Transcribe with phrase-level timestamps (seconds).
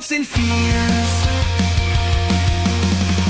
[0.00, 1.12] hopes and fears.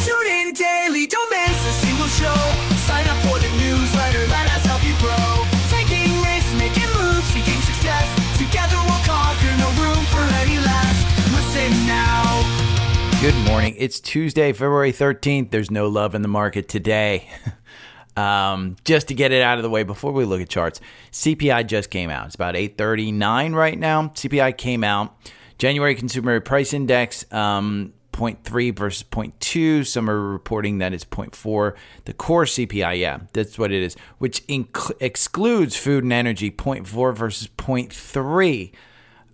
[0.06, 2.40] Tune in daily, don't miss a single show.
[2.86, 5.42] Sign up for the newsletter, let us help you grow.
[5.68, 8.06] Taking risks, making moves, seeking success.
[8.38, 10.96] Together we'll conquer, no room for any less.
[11.34, 12.22] Listen now.
[13.20, 13.74] Good morning.
[13.76, 15.50] It's Tuesday, February 13th.
[15.50, 17.28] There's no love in the market today.
[18.16, 20.80] um, just to get it out of the way before we look at charts,
[21.10, 22.26] CPI just came out.
[22.26, 24.02] It's about 839 right now.
[24.14, 25.16] CPI came out.
[25.60, 29.86] January Consumer Price Index, um, 0.3 versus 0.2.
[29.86, 31.76] Some are reporting that it's 0.4.
[32.06, 37.14] The core CPI, yeah, that's what it is, which inc- excludes food and energy, 0.4
[37.14, 38.72] versus 0.3.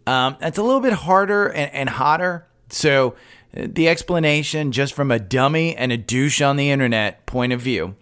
[0.08, 2.48] Um, that's a little bit harder and, and hotter.
[2.70, 3.14] So,
[3.56, 7.60] uh, the explanation, just from a dummy and a douche on the internet point of
[7.60, 7.94] view,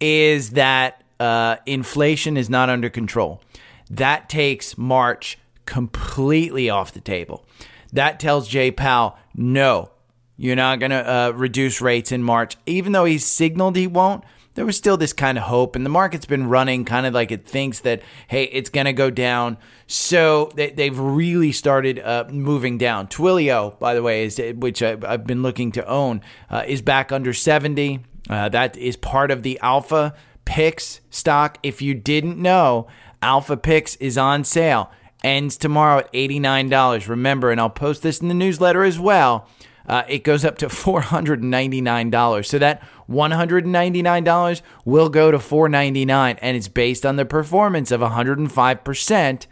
[0.00, 3.42] is that uh, inflation is not under control.
[3.90, 5.36] That takes March
[5.70, 7.46] completely off the table.
[7.92, 9.90] That tells Jay Powell, no,
[10.36, 12.56] you're not going to uh, reduce rates in March.
[12.66, 15.76] Even though he's signaled he won't, there was still this kind of hope.
[15.76, 18.92] And the market's been running kind of like it thinks that, hey, it's going to
[18.92, 19.58] go down.
[19.86, 23.06] So they, they've really started uh, moving down.
[23.06, 27.12] Twilio, by the way, is which I, have been looking to own, uh, is back
[27.12, 28.00] under 70.
[28.28, 31.58] Uh, that is part of the Alpha Picks stock.
[31.62, 32.88] If you didn't know,
[33.22, 34.90] Alpha Picks is on sale.
[35.22, 37.08] Ends tomorrow at $89.
[37.08, 39.46] Remember, and I'll post this in the newsletter as well.
[39.86, 42.46] Uh, it goes up to $499.
[42.46, 49.46] So that $199 will go to $499 and it's based on the performance of 105%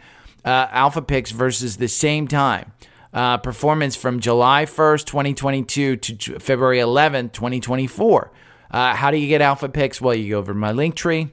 [0.45, 2.71] uh, Alpha Picks versus the same time.
[3.13, 8.31] Uh, performance from July 1st, 2022 to February 11th, 2024.
[8.71, 9.99] Uh, how do you get Alpha Picks?
[9.99, 11.31] Well, you go over my link tree.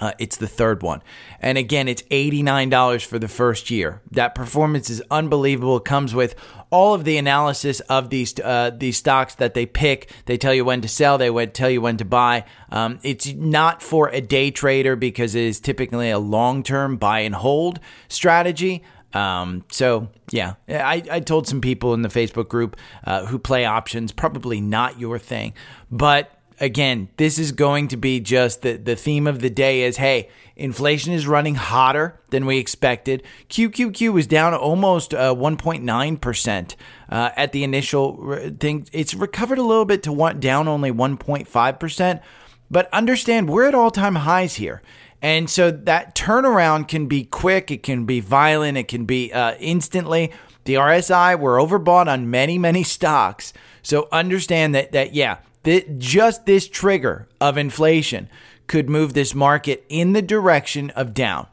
[0.00, 1.00] Uh, it's the third one.
[1.40, 4.02] And again, it's $89 for the first year.
[4.10, 5.76] That performance is unbelievable.
[5.76, 6.34] It comes with
[6.70, 10.10] all of the analysis of these uh, these stocks that they pick.
[10.26, 12.44] They tell you when to sell, they tell you when to buy.
[12.70, 17.20] Um, it's not for a day trader because it is typically a long term buy
[17.20, 18.82] and hold strategy.
[19.12, 23.64] Um, so yeah, I, I told some people in the Facebook group uh, who play
[23.64, 25.54] options, probably not your thing,
[25.88, 29.96] but again, this is going to be just the, the theme of the day is
[29.96, 33.22] hey, inflation is running hotter than we expected.
[33.48, 36.74] QQQ was down almost uh, 1.9%
[37.08, 38.86] uh, at the initial thing.
[38.92, 42.22] It's recovered a little bit to one, down only 1.5%.
[42.70, 44.82] But understand, we're at all time highs here.
[45.22, 49.54] And so that turnaround can be quick, it can be violent, it can be uh,
[49.58, 50.32] instantly.
[50.64, 53.52] The RSI, we're overbought on many, many stocks.
[53.82, 58.28] So understand that, that yeah, that just this trigger of inflation
[58.66, 61.46] could move this market in the direction of down.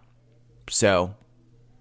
[0.69, 1.15] So,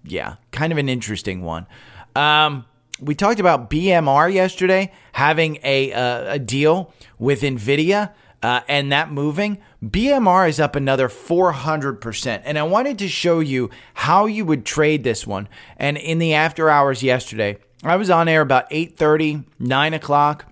[0.03, 1.67] yeah, kind of an interesting one.
[2.15, 2.65] Um,
[2.99, 8.11] we talked about BMR yesterday having a uh, a deal with Nvidia
[8.43, 9.59] uh, and that moving.
[9.83, 12.41] BMR is up another 400%.
[12.43, 15.47] And I wanted to show you how you would trade this one.
[15.77, 20.50] And in the after hours yesterday, I was on air about 8:30, 9 o'clock.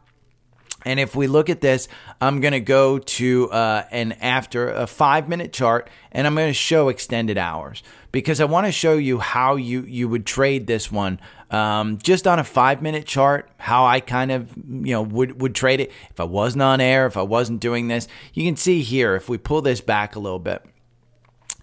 [0.85, 1.88] And if we look at this,
[2.22, 6.50] I'm going to go to uh, an after a five minute chart and I'm going
[6.50, 10.68] to show extended hours because I want to show you how you, you would trade
[10.68, 11.19] this one
[11.51, 15.56] um, just on a five minute chart, how I kind of, you know, would, would
[15.56, 18.07] trade it if I wasn't on air, if I wasn't doing this.
[18.34, 20.63] You can see here, if we pull this back a little bit,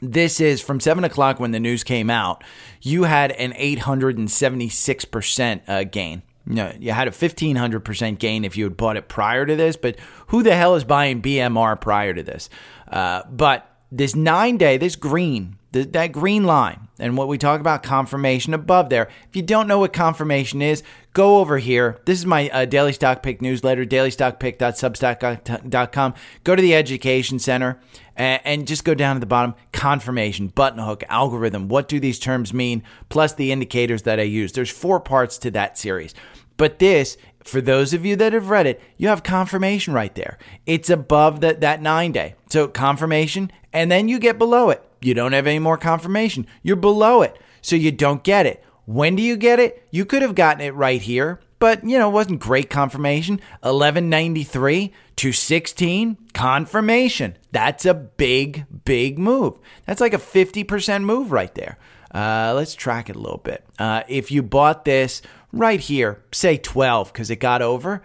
[0.03, 2.45] this is from 7 o'clock when the news came out,
[2.83, 6.23] you had an 876% uh, gain.
[6.47, 9.97] Know, you had a 1500% gain if you had bought it prior to this, but
[10.29, 12.49] who the hell is buying BMR prior to this?
[12.89, 17.61] Uh, but this nine day, this green, th- that green line, and what we talk
[17.61, 19.11] about confirmation above there.
[19.29, 20.83] If you don't know what confirmation is,
[21.13, 22.01] go over here.
[22.07, 26.15] This is my uh, daily stock pick newsletter, dailystockpick.substack.com.
[26.45, 27.79] Go to the education center
[28.17, 29.55] and, and just go down to the bottom.
[29.73, 31.69] Confirmation, button hook, algorithm.
[31.69, 32.83] What do these terms mean?
[33.11, 34.53] Plus the indicators that I use.
[34.53, 36.15] There's four parts to that series.
[36.57, 40.39] But this, for those of you that have read it, you have confirmation right there.
[40.65, 42.35] It's above that that nine day.
[42.49, 44.86] So confirmation, and then you get below it.
[45.01, 46.47] You don't have any more confirmation.
[46.63, 47.39] You're below it.
[47.63, 48.65] So you don't get it.
[48.85, 49.87] When do you get it?
[49.91, 53.41] You could have gotten it right here, but you know, it wasn't great confirmation.
[53.63, 57.37] 1193 to 16 confirmation.
[57.51, 59.59] That's a big, big move.
[59.87, 61.79] That's like a 50% move right there.
[62.15, 63.65] Uh, let's track it a little bit.
[63.79, 65.21] Uh, if you bought this
[65.53, 68.03] right here, say 12 because it got over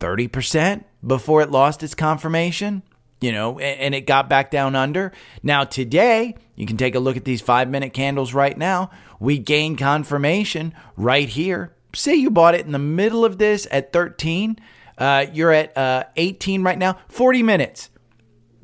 [0.00, 2.82] 30% before it lost its confirmation,
[3.20, 5.12] you know, and it got back down under.
[5.42, 8.90] Now, today, you can take a look at these five minute candles right now.
[9.20, 13.92] We gain confirmation right here say you bought it in the middle of this at
[13.92, 14.58] 13,
[14.98, 17.90] uh, you're at uh, 18 right now, 40 minutes.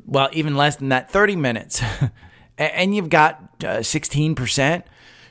[0.06, 1.83] Well, even less than that, 30 minutes.
[2.59, 4.83] and you've got uh, 16%.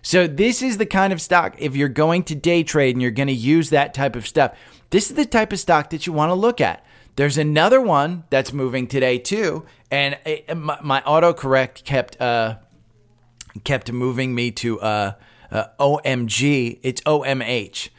[0.06, 3.12] So, this is the kind of stock, if you're going to day trade and you're
[3.12, 4.58] going to use that type of stuff,
[4.90, 6.86] this is the type of stock that you want to look at.
[7.16, 12.58] There's another one that's moving today too, and it, my, my autocorrect kept uh,
[13.64, 15.12] kept moving me to uh,
[15.52, 16.80] uh, OMG.
[16.82, 17.90] It's OMH.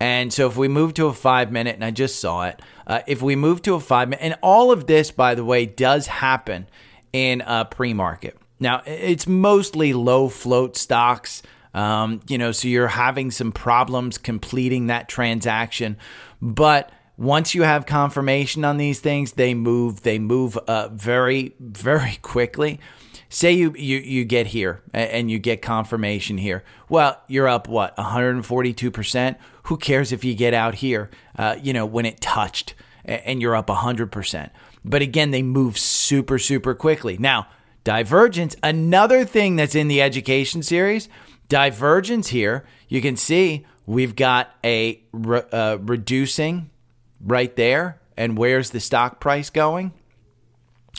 [0.00, 3.00] And so if we move to a five minute, and I just saw it, uh,
[3.06, 6.08] if we move to a five minute, and all of this, by the way, does
[6.08, 6.68] happen
[7.12, 8.36] in a pre market.
[8.58, 11.42] Now, it's mostly low float stocks.
[11.74, 15.96] Um, you know, so you're having some problems completing that transaction.
[16.40, 20.02] But once you have confirmation on these things, they move.
[20.02, 22.80] They move uh, very, very quickly.
[23.28, 26.64] Say you, you you get here and you get confirmation here.
[26.88, 29.38] Well, you're up what 142 percent.
[29.64, 31.10] Who cares if you get out here?
[31.36, 32.74] Uh, you know when it touched
[33.04, 34.52] and you're up 100 percent.
[34.84, 37.16] But again, they move super super quickly.
[37.18, 37.48] Now,
[37.82, 38.56] divergence.
[38.62, 41.08] Another thing that's in the education series.
[41.48, 42.64] Divergence here.
[42.88, 46.70] You can see we've got a re- uh, reducing
[47.24, 48.00] right there.
[48.16, 49.92] And where's the stock price going?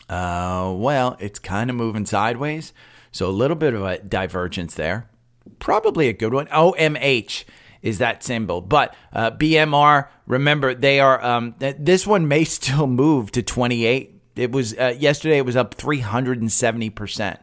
[0.10, 2.74] Uh, well, it's kind of moving sideways.
[3.12, 5.10] So a little bit of a divergence there.
[5.60, 6.48] Probably a good one.
[6.48, 7.45] OMH
[7.81, 8.62] is that symbol.
[8.62, 14.22] But uh, BMR, remember, they are, um, this one may still move to 28.
[14.36, 17.38] It was, uh, yesterday it was up 370%.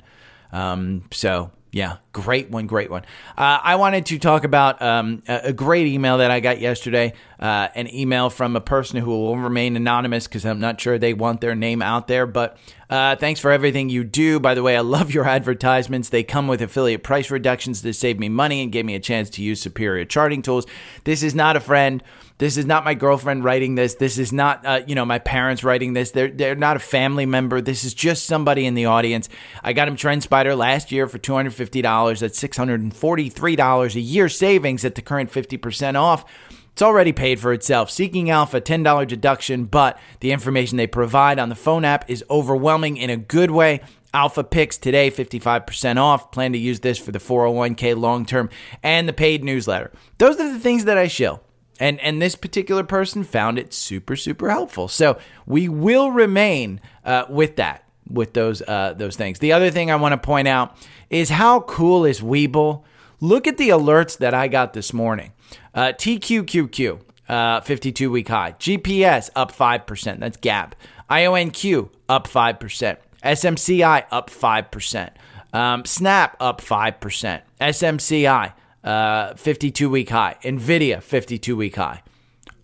[0.52, 3.00] Um, so yeah, great one, great one.
[3.30, 7.14] Uh, I wanted to talk about um, a, great email that I got yesterday.
[7.40, 11.14] Uh, an email from a person who will remain anonymous because I'm not sure they
[11.14, 12.26] want their name out there.
[12.26, 12.58] But
[12.90, 14.38] uh, thanks for everything you do.
[14.38, 16.10] By the way, I love your advertisements.
[16.10, 19.30] They come with affiliate price reductions to save me money and give me a chance
[19.30, 20.66] to use superior charting tools.
[21.04, 22.02] This is not a friend.
[22.42, 23.94] This is not my girlfriend writing this.
[23.94, 26.10] This is not, uh, you know, my parents writing this.
[26.10, 27.60] They're they're not a family member.
[27.60, 29.28] This is just somebody in the audience.
[29.62, 32.18] I got him TrendSpider last year for two hundred fifty dollars.
[32.18, 35.96] That's six hundred and forty three dollars a year savings at the current fifty percent
[35.96, 36.24] off.
[36.72, 37.92] It's already paid for itself.
[37.92, 42.96] Seeking Alpha, $10 deduction, but the information they provide on the phone app is overwhelming
[42.96, 43.82] in a good way.
[44.14, 46.32] Alpha picks today, 55% off.
[46.32, 48.50] Plan to use this for the 401k long term
[48.82, 49.92] and the paid newsletter.
[50.18, 51.42] Those are the things that I shill
[51.80, 54.88] and and this particular person found it super super helpful.
[54.88, 59.38] So we will remain uh, with that with those uh, those things.
[59.38, 60.76] The other thing I want to point out
[61.10, 62.84] is how cool is Webull.
[63.20, 65.32] Look at the alerts that I got this morning.
[65.74, 68.52] Uh, TQQQ, uh, 52 week high.
[68.58, 70.18] GPS up 5%.
[70.18, 70.74] That's gap.
[71.08, 72.96] IONQ up 5%.
[73.22, 75.10] SMCI up 5%.
[75.52, 77.42] Um, Snap up 5%.
[77.60, 78.52] SMCI
[78.84, 80.36] uh, 52 week high.
[80.42, 82.02] Nvidia, 52 week high.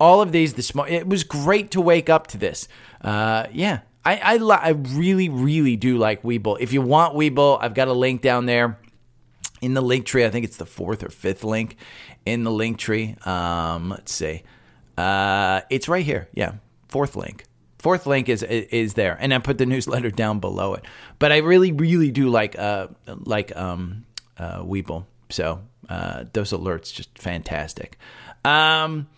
[0.01, 0.95] All of these this morning.
[0.95, 2.69] It was great to wake up to this.
[3.01, 6.59] Uh, yeah, I I, li- I really really do like Webull.
[6.61, 8.79] If you want Webull, I've got a link down there
[9.61, 10.25] in the link tree.
[10.25, 11.77] I think it's the fourth or fifth link
[12.25, 13.17] in the link tree.
[13.25, 14.43] Um, let's see.
[14.97, 16.29] Uh, it's right here.
[16.33, 16.55] Yeah,
[16.89, 17.45] fourth link.
[17.79, 20.85] Fourth link is is there, and I put the newsletter down below it.
[21.19, 24.05] But I really, really do like uh like um
[24.37, 25.07] uh Webull.
[25.31, 27.99] So uh, those alerts just fantastic.
[28.45, 29.09] Um,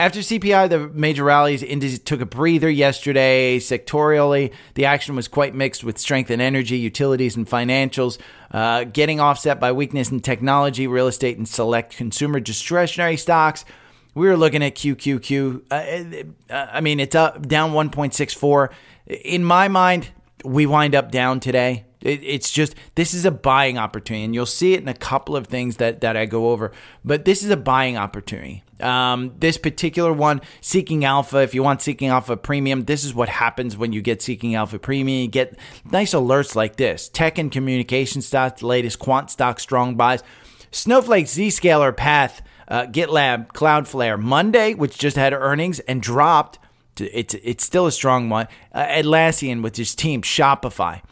[0.00, 3.58] after CPI, the major rallies indices took a breather yesterday.
[3.58, 8.16] Sectorially, the action was quite mixed with strength in energy, utilities, and financials,
[8.50, 13.66] uh, getting offset by weakness in technology, real estate, and select consumer discretionary stocks.
[14.14, 15.62] We were looking at QQQ.
[15.70, 18.70] Uh, uh, I mean, it's up down 1.64.
[19.06, 20.08] In my mind,
[20.46, 21.84] we wind up down today.
[22.02, 25.36] It, it's just this is a buying opportunity, and you'll see it in a couple
[25.36, 26.72] of things that that I go over.
[27.04, 28.62] But this is a buying opportunity.
[28.80, 31.38] Um, this particular one, Seeking Alpha.
[31.38, 34.78] If you want Seeking Alpha Premium, this is what happens when you get Seeking Alpha
[34.78, 35.22] Premium.
[35.22, 35.58] You get
[35.90, 40.22] nice alerts like this: tech and communication stocks, latest quant stock strong buys,
[40.70, 42.42] Snowflake, Zscaler, Path.
[42.68, 46.56] Uh, GitLab, Cloudflare, Monday, which just had earnings and dropped.
[47.00, 48.46] it's it's still a strong one.
[48.72, 51.02] Uh, Atlassian with his team, Shopify.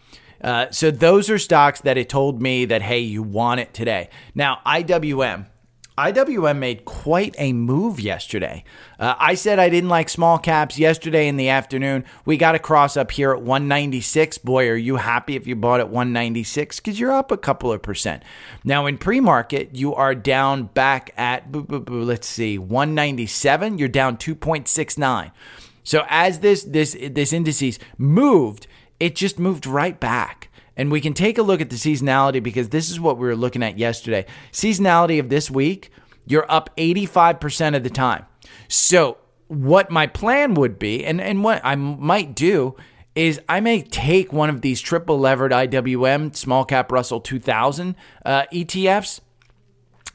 [0.40, 4.08] Uh, so those are stocks that it told me that hey, you want it today.
[4.34, 5.46] Now IWM.
[5.98, 8.62] IWM made quite a move yesterday.
[9.00, 12.04] Uh, I said I didn't like small caps yesterday in the afternoon.
[12.24, 14.38] We got a cross up here at 196.
[14.38, 17.82] Boy, are you happy if you bought at 196 because you're up a couple of
[17.82, 18.22] percent.
[18.62, 23.78] Now in pre-market, you are down back at let's see, 197.
[23.78, 25.32] You're down 2.69.
[25.82, 28.68] So as this this this indices moved,
[29.00, 30.48] it just moved right back.
[30.76, 33.36] And we can take a look at the seasonality because this is what we were
[33.36, 34.26] looking at yesterday.
[34.52, 35.90] Seasonality of this week,
[36.24, 38.26] you're up 85% of the time.
[38.68, 42.76] So, what my plan would be, and, and what I might do,
[43.14, 48.44] is I may take one of these triple levered IWM small cap Russell 2000 uh,
[48.52, 49.20] ETFs,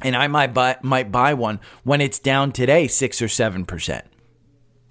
[0.02, 4.06] and I might buy might buy one when it's down today six or seven percent.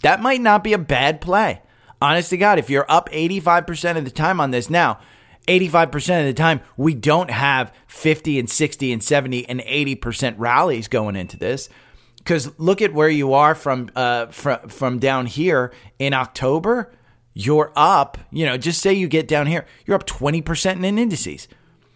[0.02, 1.62] That might not be a bad play.
[2.02, 4.99] Honest to God, if you're up 85% of the time on this now,
[5.47, 10.88] 85% of the time, we don't have 50 and 60 and 70 and 80% rallies
[10.88, 11.68] going into this.
[12.16, 16.92] Because look at where you are from, uh, from, from down here in October.
[17.35, 21.47] You're up, you know, just say you get down here, you're up 20% in indices.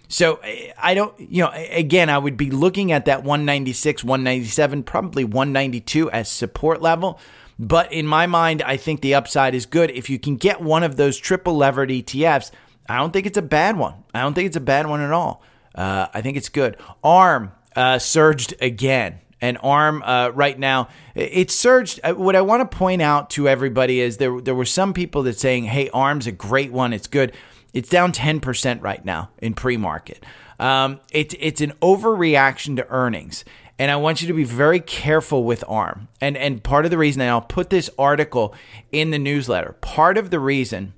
[0.06, 0.38] So
[0.80, 6.12] I don't, you know, again, I would be looking at that 196, 197, probably 192
[6.12, 7.18] as support level.
[7.58, 9.90] But in my mind, I think the upside is good.
[9.90, 12.50] If you can get one of those triple levered ETFs,
[12.88, 13.94] I don't think it's a bad one.
[14.14, 15.42] I don't think it's a bad one at all.
[15.74, 16.76] Uh, I think it's good.
[17.02, 19.20] ARM uh, surged again.
[19.40, 22.00] And ARM uh, right now, it surged.
[22.02, 25.24] Uh, what I want to point out to everybody is there there were some people
[25.24, 26.94] that saying, "Hey, ARM's a great one.
[26.94, 27.32] It's good."
[27.74, 30.24] It's down ten percent right now in pre-market.
[30.58, 33.44] Um, it's it's an overreaction to earnings,
[33.78, 36.08] and I want you to be very careful with ARM.
[36.20, 38.54] And and part of the reason, and I'll put this article
[38.92, 39.76] in the newsletter.
[39.80, 40.94] Part of the reason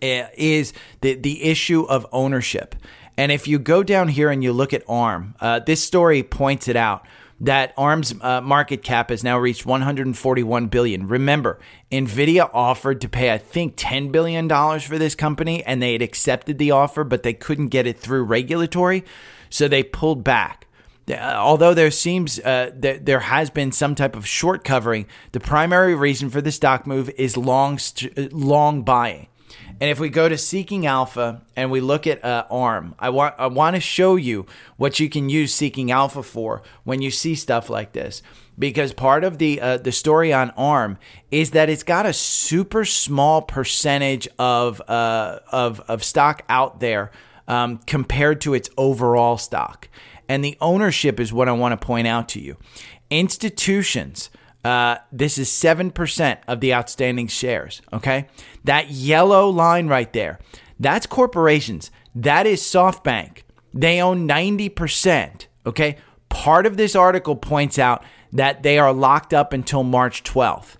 [0.00, 2.74] Eh, is the the issue of ownership.
[3.16, 6.68] And if you go down here and you look at ARM, uh, this story points
[6.68, 7.04] it out
[7.40, 11.08] that ARM's uh, market cap has now reached 141 billion.
[11.08, 11.58] Remember,
[11.90, 16.02] Nvidia offered to pay I think 10 billion dollars for this company and they had
[16.02, 19.04] accepted the offer but they couldn't get it through regulatory,
[19.50, 20.67] so they pulled back.
[21.10, 25.40] Uh, although there seems uh, that there has been some type of short covering, the
[25.40, 29.28] primary reason for the stock move is long st- long buying.
[29.80, 33.34] And if we go to Seeking Alpha and we look at uh, ARM, I want
[33.38, 34.46] I want to show you
[34.76, 38.22] what you can use Seeking Alpha for when you see stuff like this.
[38.58, 40.98] Because part of the uh, the story on ARM
[41.30, 47.12] is that it's got a super small percentage of uh, of of stock out there
[47.46, 49.88] um, compared to its overall stock,
[50.28, 52.56] and the ownership is what I want to point out to you.
[53.10, 54.30] Institutions
[54.64, 57.80] uh, this is 7% of the outstanding shares.
[57.92, 58.26] Okay.
[58.64, 60.38] That yellow line right there,
[60.78, 61.90] that's corporations.
[62.14, 63.42] That is SoftBank.
[63.72, 65.46] They own 90%.
[65.64, 65.96] Okay.
[66.28, 70.76] Part of this article points out that they are locked up until March 12th.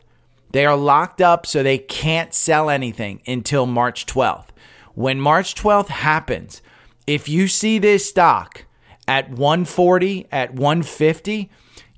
[0.50, 4.48] They are locked up so they can't sell anything until March 12th.
[4.94, 6.60] When March 12th happens,
[7.06, 8.64] if you see this stock
[9.08, 11.50] at 140, at 150,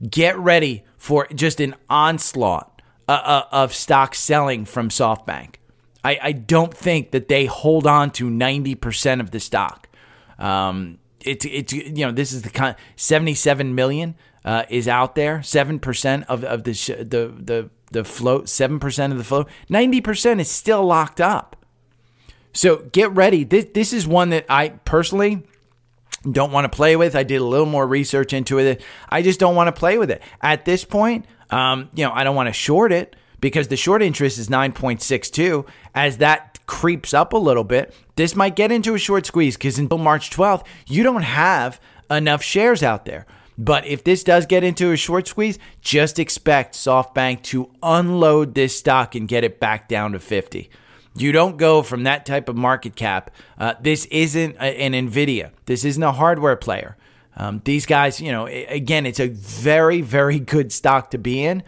[0.09, 5.57] get ready for just an onslaught uh, uh, of stock selling from SoftBank.
[6.05, 9.88] I, I, don't think that they hold on to 90% of the stock.
[10.38, 14.14] Um, it's, it's, you know, this is the kind 77 million
[14.45, 19.19] uh, is out there, 7% of, of the, sh- the, the, the float, 7% of
[19.19, 21.57] the float, 90% is still locked up.
[22.52, 23.45] So get ready.
[23.45, 25.43] This, this is one that I personally,
[26.31, 27.17] don't want to play with.
[27.17, 28.83] I did a little more research into it.
[29.09, 30.23] I just don't want to play with it.
[30.43, 34.02] At this point, um, you know, I don't want to short it because the short
[34.02, 35.67] interest is 9.62.
[35.95, 39.79] As that creeps up a little bit, this might get into a short squeeze because
[39.79, 43.26] until March 12th, you don't have enough shares out there.
[43.57, 48.79] But if this does get into a short squeeze, just expect SoftBank to unload this
[48.79, 50.71] stock and get it back down to 50.
[51.21, 53.31] You don't go from that type of market cap.
[53.59, 55.50] Uh, this isn't a, an Nvidia.
[55.67, 56.97] This isn't a hardware player.
[57.37, 61.62] Um, these guys, you know, again, it's a very, very good stock to be in.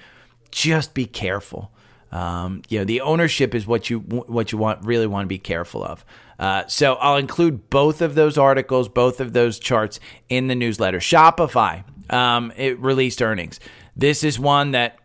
[0.50, 1.73] Just be careful.
[2.11, 5.38] Um, you know, the ownership is what you what you want really want to be
[5.38, 6.04] careful of.
[6.38, 10.99] Uh, so I'll include both of those articles, both of those charts in the newsletter.
[10.99, 13.61] Shopify, um, it released earnings.
[13.97, 14.99] This is one that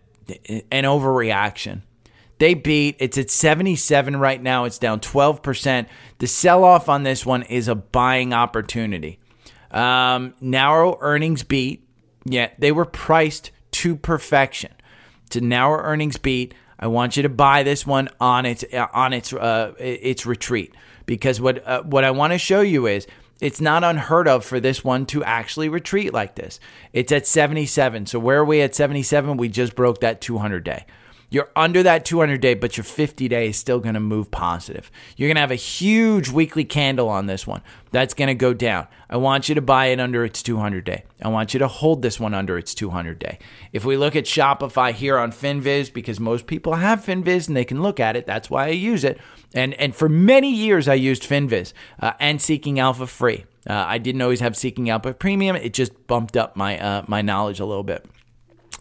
[0.50, 1.84] an overreaction.
[2.40, 2.98] They beat.
[3.00, 4.66] It's at 77 right now.
[4.66, 5.88] It's down 12%.
[6.20, 9.20] The sell off on this one is a buying opportunity.
[9.72, 11.88] Um, narrow earnings beat.
[12.26, 14.74] Yeah, they were priced to perfection.
[15.32, 16.54] To narrow earnings beat.
[16.80, 18.64] I want you to buy this one on its
[18.94, 20.76] on its uh, its retreat
[21.08, 23.08] because what uh, what I want to show you is
[23.42, 26.60] it's not unheard of for this one to actually retreat like this.
[26.94, 28.08] It's at 77.
[28.08, 29.38] So where are we at 77?
[29.38, 30.86] We just broke that 200 day.
[31.30, 34.90] You're under that 200 day, but your 50 day is still going to move positive.
[35.18, 37.62] You're going to have a huge weekly candle on this one.
[37.92, 38.88] That's going to go down.
[39.10, 41.04] I want you to buy it under its 200 day.
[41.22, 43.40] I want you to hold this one under its 200 day.
[43.74, 47.66] If we look at Shopify here on FinViz, because most people have FinViz and they
[47.66, 49.20] can look at it, that's why I use it.
[49.54, 53.46] And, and for many years, I used FinViz uh, and Seeking Alpha free.
[53.70, 55.58] Uh, I didn't always have Seeking Alpha Premium.
[55.58, 58.06] It just bumped up my uh, my knowledge a little bit.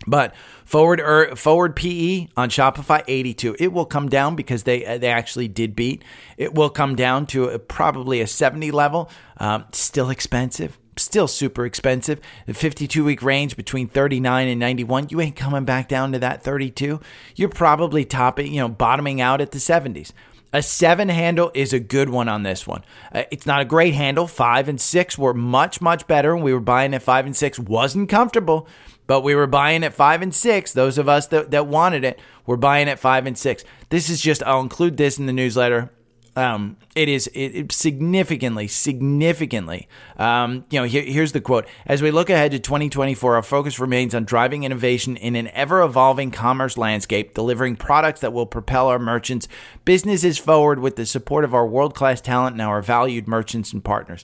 [0.07, 0.35] But
[0.65, 3.57] forward er, forward PE on Shopify 82.
[3.59, 6.03] It will come down because they they actually did beat.
[6.37, 9.11] It will come down to a, probably a 70 level.
[9.39, 10.79] Um, still expensive.
[10.99, 12.21] Still super expensive.
[12.47, 15.09] The 52 week range between 39 and 91.
[15.11, 17.01] You ain't coming back down to that 32.
[17.35, 20.13] You're probably topping, you know, bottoming out at the 70s.
[20.53, 22.83] A seven handle is a good one on this one.
[23.13, 24.27] Uh, it's not a great handle.
[24.27, 26.35] Five and six were much, much better.
[26.35, 27.59] And we were buying at five and six.
[27.59, 28.67] Wasn't comfortable,
[29.07, 30.73] but we were buying at five and six.
[30.73, 33.65] Those of us that, that wanted it were buying at five and six.
[33.89, 35.91] This is just, I'll include this in the newsletter.
[36.37, 39.89] Um, it is it, it significantly, significantly.
[40.19, 43.79] Um, you know, here, here's the quote: As we look ahead to 2024, our focus
[43.79, 48.99] remains on driving innovation in an ever-evolving commerce landscape, delivering products that will propel our
[48.99, 49.49] merchants'
[49.87, 54.23] businesses forward with the support of our world-class talent and our valued merchants and partners.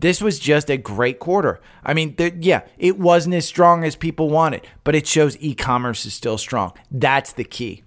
[0.00, 1.60] This was just a great quarter.
[1.84, 6.04] I mean, the, yeah, it wasn't as strong as people wanted, but it shows e-commerce
[6.06, 6.72] is still strong.
[6.90, 7.82] That's the key.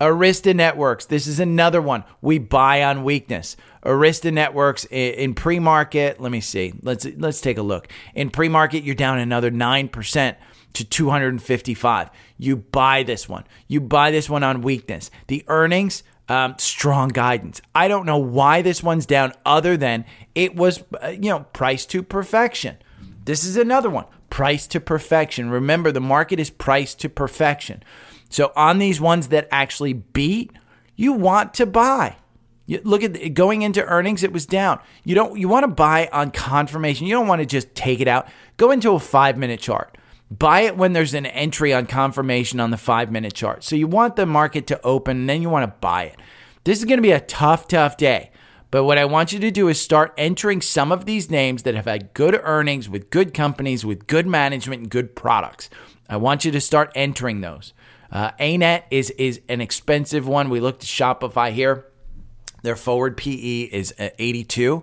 [0.00, 1.06] Arista Networks.
[1.06, 3.56] This is another one we buy on weakness.
[3.84, 6.20] Arista Networks in, pre-market.
[6.20, 6.74] Let me see.
[6.82, 7.88] Let's let's take a look.
[8.14, 10.36] In pre-market, you're down another nine percent
[10.74, 12.10] to 255.
[12.36, 13.44] You buy this one.
[13.68, 15.10] You buy this one on weakness.
[15.28, 17.60] The earnings, um, strong guidance.
[17.74, 20.04] I don't know why this one's down, other than
[20.34, 22.78] it was uh, you know priced to perfection.
[23.24, 24.06] This is another one.
[24.30, 25.50] Price to perfection.
[25.50, 27.82] Remember, the market is priced to perfection.
[28.28, 30.50] So on these ones that actually beat,
[30.96, 32.16] you want to buy.
[32.66, 34.80] You look at going into earnings, it was down.
[35.04, 37.06] You don't you want to buy on confirmation.
[37.06, 38.28] You don't want to just take it out.
[38.56, 39.96] Go into a five minute chart.
[40.38, 43.62] Buy it when there's an entry on confirmation on the five minute chart.
[43.62, 46.16] So you want the market to open and then you want to buy it.
[46.64, 48.30] This is going to be a tough, tough day.
[48.70, 51.76] But what I want you to do is start entering some of these names that
[51.76, 55.70] have had good earnings with good companies, with good management, and good products.
[56.08, 57.72] I want you to start entering those.
[58.10, 60.50] Uh, ANET is is an expensive one.
[60.50, 61.86] We looked at Shopify here.
[62.62, 64.82] Their forward PE is 82.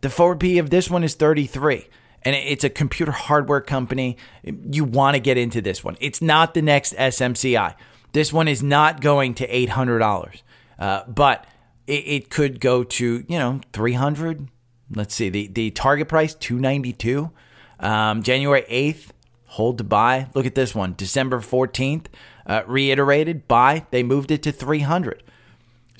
[0.00, 1.88] The forward PE of this one is 33.
[2.22, 4.16] And it's a computer hardware company.
[4.42, 5.96] You want to get into this one.
[6.00, 7.74] It's not the next SMCI.
[8.12, 10.42] This one is not going to $800,
[10.78, 11.46] uh, but
[11.86, 14.48] it, it could go to, you know, 300
[14.92, 15.28] Let's see.
[15.28, 17.30] The, the target price, 292
[17.78, 19.10] um, January 8th,
[19.46, 20.28] hold to buy.
[20.34, 20.94] Look at this one.
[20.96, 22.06] December 14th,
[22.46, 23.86] uh, reiterated buy.
[23.90, 25.22] They moved it to 300.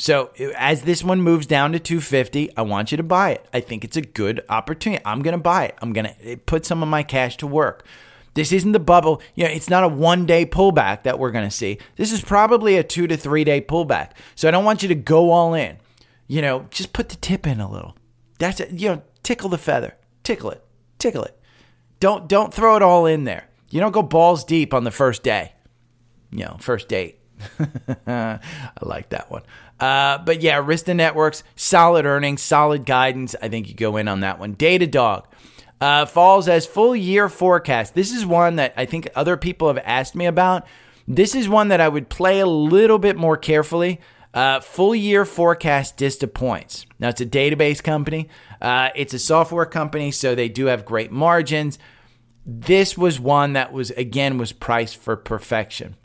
[0.01, 3.47] So as this one moves down to 250, I want you to buy it.
[3.53, 5.03] I think it's a good opportunity.
[5.05, 5.77] I'm going to buy it.
[5.83, 7.85] I'm going to eh, put some of my cash to work.
[8.33, 9.21] This isn't the bubble.
[9.35, 11.77] You know, it's not a one day pullback that we're going to see.
[11.97, 14.13] This is probably a two to three day pullback.
[14.37, 15.77] So I don't want you to go all in.
[16.27, 17.95] You know, just put the tip in a little.
[18.39, 18.71] That's it.
[18.73, 19.97] You know, tickle the feather.
[20.23, 20.65] Tickle it.
[20.99, 21.39] Tickle it.
[21.99, 23.49] Don't don't throw it all in there.
[23.69, 25.53] You don't go balls deep on the first day
[26.31, 27.20] you know, first date.
[28.07, 28.39] I
[28.83, 29.43] like that one.
[29.79, 33.35] Uh, but yeah, Arista Networks, solid earnings, solid guidance.
[33.41, 34.55] I think you go in on that one.
[34.55, 35.25] Datadog
[35.81, 37.95] uh, falls as full year forecast.
[37.95, 40.67] This is one that I think other people have asked me about.
[41.09, 44.01] This is one that I would play a little bit more carefully.
[44.33, 46.87] Uh, full year forecast disappoints.
[47.01, 48.29] Now, it's a database company,
[48.61, 51.81] uh, it's a software company, so they do have great margins.
[52.47, 55.97] This was one that was, again, was priced for perfection.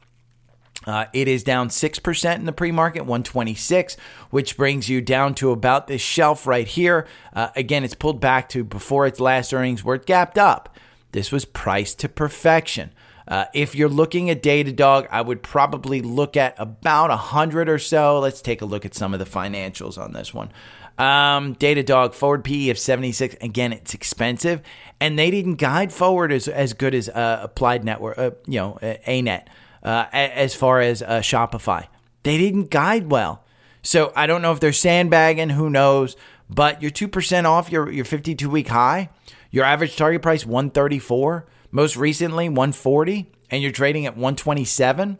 [0.85, 3.97] Uh, it is down 6% in the pre market, 126,
[4.29, 7.07] which brings you down to about this shelf right here.
[7.33, 10.75] Uh, again, it's pulled back to before its last earnings where it gapped up.
[11.11, 12.91] This was priced to perfection.
[13.27, 18.19] Uh, if you're looking at Datadog, I would probably look at about 100 or so.
[18.19, 20.51] Let's take a look at some of the financials on this one.
[20.97, 23.35] Um, Datadog forward PE of 76.
[23.41, 24.61] Again, it's expensive,
[24.99, 28.77] and they didn't guide forward as, as good as uh, Applied Network, uh, you know,
[28.81, 29.47] ANET
[29.85, 31.87] uh, as far as uh, Shopify.
[32.23, 33.45] They didn't guide well.
[33.83, 36.17] So I don't know if they're sandbagging, who knows,
[36.49, 39.09] but you're 2% off your, your 52 week high.
[39.51, 45.17] Your average target price 134, most recently 140, and you're trading at 127.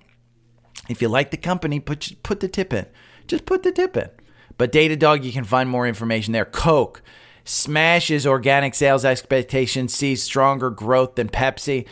[0.90, 2.86] If you like the company, put put the tip in.
[3.28, 4.10] Just put the tip in.
[4.58, 6.44] But Datadog, you can find more information there.
[6.44, 7.02] Coke
[7.46, 11.86] smashes organic sales expectations, sees stronger growth than Pepsi.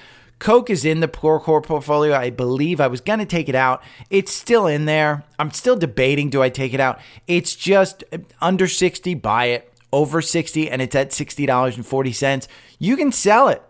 [0.43, 2.13] Coke is in the Core Core portfolio.
[2.13, 3.81] I believe I was going to take it out.
[4.09, 5.23] It's still in there.
[5.39, 6.99] I'm still debating do I take it out?
[7.27, 9.73] It's just uh, under 60, buy it.
[9.93, 12.47] Over 60 and it's at $60.40.
[12.77, 13.63] You can sell it.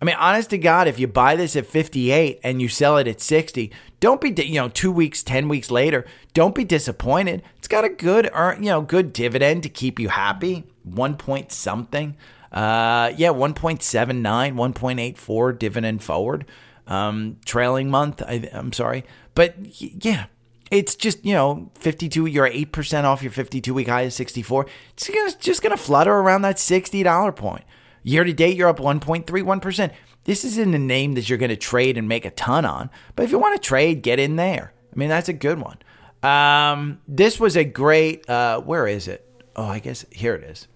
[0.00, 3.08] I mean, honest to God, if you buy this at 58 and you sell it
[3.08, 6.04] at 60, don't be, you know, two weeks, 10 weeks later,
[6.34, 7.42] don't be disappointed.
[7.58, 10.66] It's got a good, you know, good dividend to keep you happy.
[10.84, 12.16] One point something.
[12.52, 16.44] Uh, yeah, 1.79, 1.84 dividend forward.
[16.86, 19.04] Um, trailing month, I, I'm sorry.
[19.34, 20.26] But yeah,
[20.70, 24.66] it's just, you know, 52, you're 8% off your 52 week high of 64.
[24.92, 27.64] It's gonna, just going to flutter around that $60 point.
[28.02, 29.92] Year to date, you're up 1.31%.
[30.24, 33.24] This isn't a name that you're going to trade and make a ton on, but
[33.24, 34.72] if you want to trade, get in there.
[34.92, 35.78] I mean, that's a good one.
[36.22, 39.26] Um, this was a great, uh, where is it?
[39.56, 40.68] Oh, I guess here it is.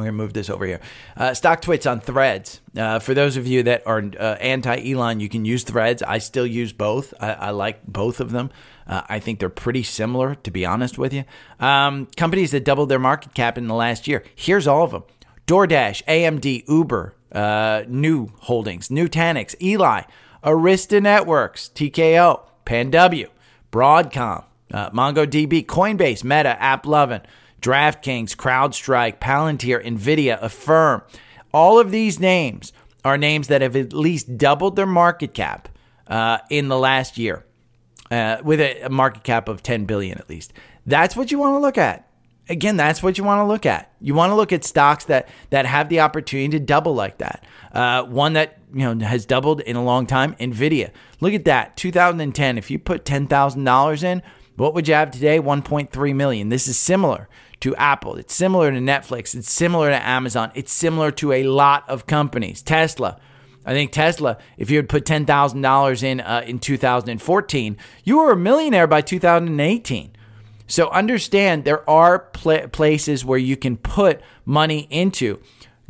[0.00, 0.80] We're going to move this over here.
[1.16, 2.60] Uh, Stocktwits on threads.
[2.74, 6.02] Uh, for those of you that are uh, anti Elon, you can use threads.
[6.02, 7.12] I still use both.
[7.20, 8.50] I, I like both of them.
[8.86, 11.24] Uh, I think they're pretty similar, to be honest with you.
[11.58, 14.24] Um, companies that doubled their market cap in the last year.
[14.34, 15.04] Here's all of them
[15.46, 20.02] DoorDash, AMD, Uber, uh, Nu Holdings, Nutanix, Eli,
[20.42, 23.28] Arista Networks, TKO, PanW,
[23.70, 27.22] Broadcom, uh, MongoDB, Coinbase, Meta, AppLovin,
[27.60, 31.02] DraftKings, CrowdStrike, Palantir, Nvidia, Affirm.
[31.52, 32.72] All of these names
[33.04, 35.68] are names that have at least doubled their market cap
[36.06, 37.44] uh, in the last year,
[38.10, 40.52] uh, with a, a market cap of 10 billion at least.
[40.86, 42.10] That's what you want to look at
[42.50, 43.92] again, that's what you want to look at.
[44.00, 47.44] You want to look at stocks that that have the opportunity to double like that.
[47.72, 50.90] Uh, one that you know has doubled in a long time, Nvidia.
[51.20, 52.58] Look at that, 2010.
[52.58, 54.22] If you put ten thousand dollars in,
[54.56, 55.38] what would you have today?
[55.38, 56.48] 1.3 million.
[56.50, 57.28] This is similar
[57.60, 58.16] to Apple.
[58.16, 59.34] It's similar to Netflix.
[59.34, 60.50] It's similar to Amazon.
[60.54, 62.62] It's similar to a lot of companies.
[62.62, 63.18] Tesla.
[63.64, 68.18] I think Tesla, if you had put ten thousand dollars in uh, in 2014, you
[68.18, 70.12] were a millionaire by 2018.
[70.66, 75.40] So understand there are pl- places where you can put money into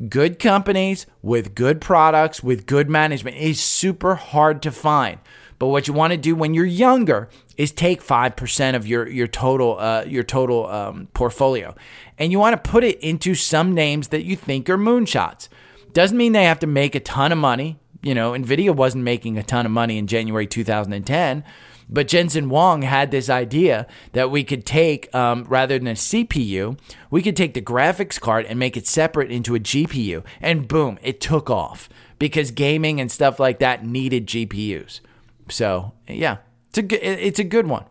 [0.09, 3.37] good companies with good products, with good management.
[3.37, 5.18] It is super hard to find.
[5.61, 9.09] But what you want to do when you're younger is take five percent of your
[9.09, 11.77] your total uh, your total um, portfolio,
[12.18, 15.49] and you want to put it into some names that you think are moonshots.
[15.92, 17.79] Doesn't mean they have to make a ton of money.
[18.03, 21.44] You know, Nvidia wasn't making a ton of money in January 2010
[21.92, 26.79] but Jensen Wong had this idea that we could take, um, rather than a CPU,
[27.11, 30.25] we could take the graphics card and make it separate into a GPU.
[30.40, 31.88] And boom, it took off
[32.20, 35.01] because gaming and stuff like that needed GPUs.
[35.50, 37.84] So, yeah, it's a good, it's a good one.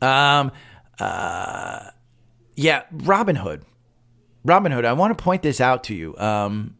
[0.00, 0.52] Um,
[0.98, 1.90] uh,
[2.56, 3.62] yeah, Robinhood.
[4.44, 6.16] Robin Hood, I want to point this out to you.
[6.18, 6.76] Um,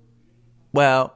[0.73, 1.15] well,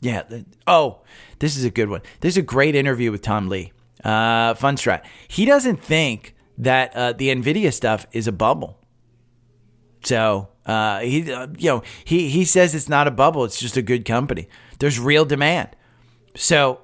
[0.00, 0.24] yeah.
[0.66, 1.02] Oh,
[1.38, 2.02] this is a good one.
[2.20, 3.72] This is a great interview with Tom Lee
[4.04, 5.04] uh, Fundstrat.
[5.28, 8.78] He doesn't think that uh, the Nvidia stuff is a bubble.
[10.04, 13.44] So uh, he, uh, you know, he he says it's not a bubble.
[13.44, 14.48] It's just a good company.
[14.78, 15.70] There's real demand.
[16.34, 16.80] So,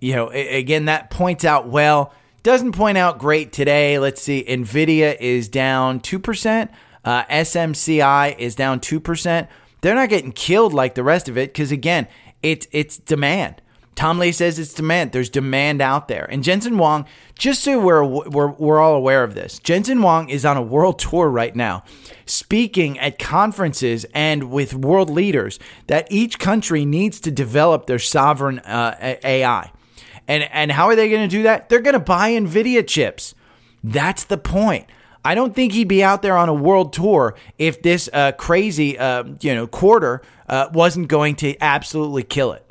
[0.00, 2.12] you know, again, that points out well.
[2.42, 3.98] Doesn't point out great today.
[3.98, 4.44] Let's see.
[4.46, 6.70] Nvidia is down two percent.
[7.04, 9.48] Uh, SMCI is down two percent.
[9.80, 12.06] They're not getting killed like the rest of it because again,
[12.42, 13.62] it's it's demand.
[13.96, 15.12] Tom Lee says it's demand.
[15.12, 16.28] There's demand out there.
[16.30, 17.06] And Jensen Wong,
[17.38, 20.98] just so we're, we're, we're all aware of this, Jensen Wong is on a world
[20.98, 21.82] tour right now,
[22.26, 28.58] speaking at conferences and with world leaders that each country needs to develop their sovereign
[28.60, 29.72] uh, AI.
[30.28, 31.68] And, and how are they going to do that?
[31.68, 33.34] They're going to buy NVIDIA chips.
[33.82, 34.86] That's the point.
[35.24, 38.96] I don't think he'd be out there on a world tour if this uh, crazy,
[38.98, 42.64] uh, you know, quarter uh, wasn't going to absolutely kill it.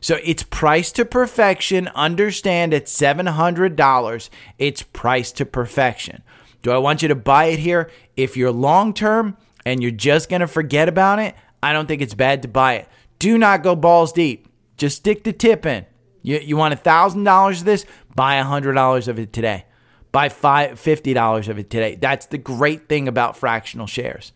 [0.00, 1.88] So it's priced to perfection.
[1.88, 6.22] Understand at $700, it's priced to perfection.
[6.62, 7.90] Do I want you to buy it here?
[8.16, 12.02] If you're long term and you're just going to forget about it, I don't think
[12.02, 12.88] it's bad to buy it.
[13.18, 14.46] Do not go balls deep.
[14.76, 15.86] Just stick the tip in.
[16.26, 17.86] You, you want $1,000 of this?
[18.16, 19.64] Buy $100 of it today.
[20.10, 21.94] Buy five, $50 of it today.
[21.94, 24.32] That's the great thing about fractional shares.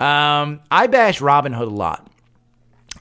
[0.00, 2.10] Um, I bash Robinhood a lot.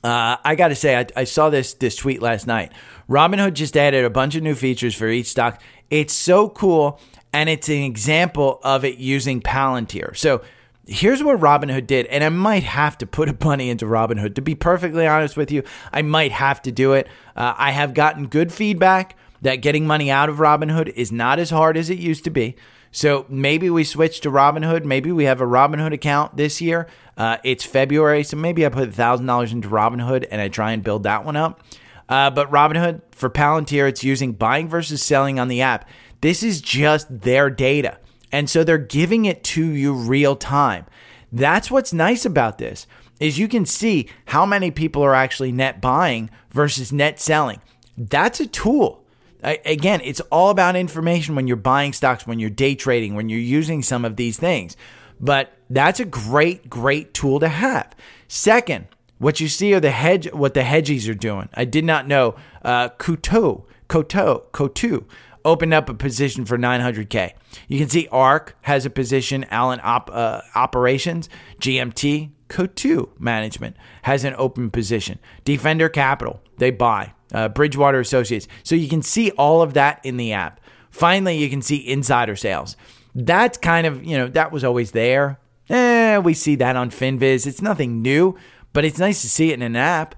[0.03, 2.73] Uh, I got to say, I, I, saw this this tweet last night.
[3.10, 5.62] Robinhood just added a bunch of new features for each stock.
[5.89, 6.99] It's so cool,
[7.32, 10.17] and it's an example of it using Palantir.
[10.17, 10.41] So
[10.88, 14.36] here's what Robinhood did, and I might have to put a bunny into Robinhood.
[14.36, 17.08] To be perfectly honest with you, I might have to do it.
[17.36, 21.50] Uh, I have gotten good feedback that getting money out of Robinhood is not as
[21.50, 22.56] hard as it used to be.
[22.91, 24.86] So maybe we switch to Robinhood.
[24.86, 26.88] Maybe we have a Robinhood account this year.
[27.17, 31.04] Uh, it's February, so maybe I put $1,000 into Robinhood and I try and build
[31.04, 31.62] that one up.
[32.08, 35.89] Uh, but Robinhood for Palantir, it's using buying versus selling on the app.
[36.22, 37.98] This is just their data.
[38.34, 40.88] And so they're giving it to you real time.
[41.32, 42.88] That's what's nice about this
[43.19, 47.62] is you can see how many people are actually net buying versus net selling.
[47.96, 49.06] That's a tool.
[49.43, 53.30] I, again, it's all about information when you're buying stocks, when you're day trading, when
[53.30, 54.76] you're using some of these things.
[55.19, 57.96] But that's a great, great tool to have.
[58.28, 58.88] Second,
[59.19, 61.50] what you see are the hedge, what the hedgies are doing.
[61.54, 62.36] I did not know.
[62.63, 65.06] Uh, Kuto, Koto, Kotu
[65.45, 67.34] opened up a position for 900k.
[67.67, 69.45] You can see ARK has a position.
[69.49, 71.29] Allen Op, uh, Operations,
[71.60, 75.19] GMT, Kotu Management has an open position.
[75.43, 77.13] Defender Capital, they buy.
[77.34, 78.47] Uh, Bridgewater Associates.
[78.62, 80.60] So you can see all of that in the app.
[80.91, 82.77] Finally, you can see insider sales.
[83.15, 85.39] That's kind of, you know, that was always there.
[85.69, 87.47] Eh, we see that on FinViz.
[87.47, 88.38] It's nothing new,
[88.73, 90.13] but it's nice to see it in an app.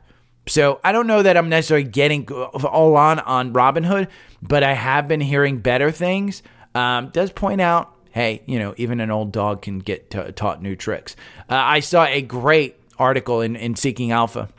[0.47, 4.09] So I don't know that I'm necessarily getting all on on Robinhood,
[4.47, 6.43] but I have been hearing better things.
[6.73, 10.62] Um, does point out, hey, you know, even an old dog can get t- taught
[10.62, 11.15] new tricks.
[11.49, 14.49] Uh, I saw a great article in, in Seeking Alpha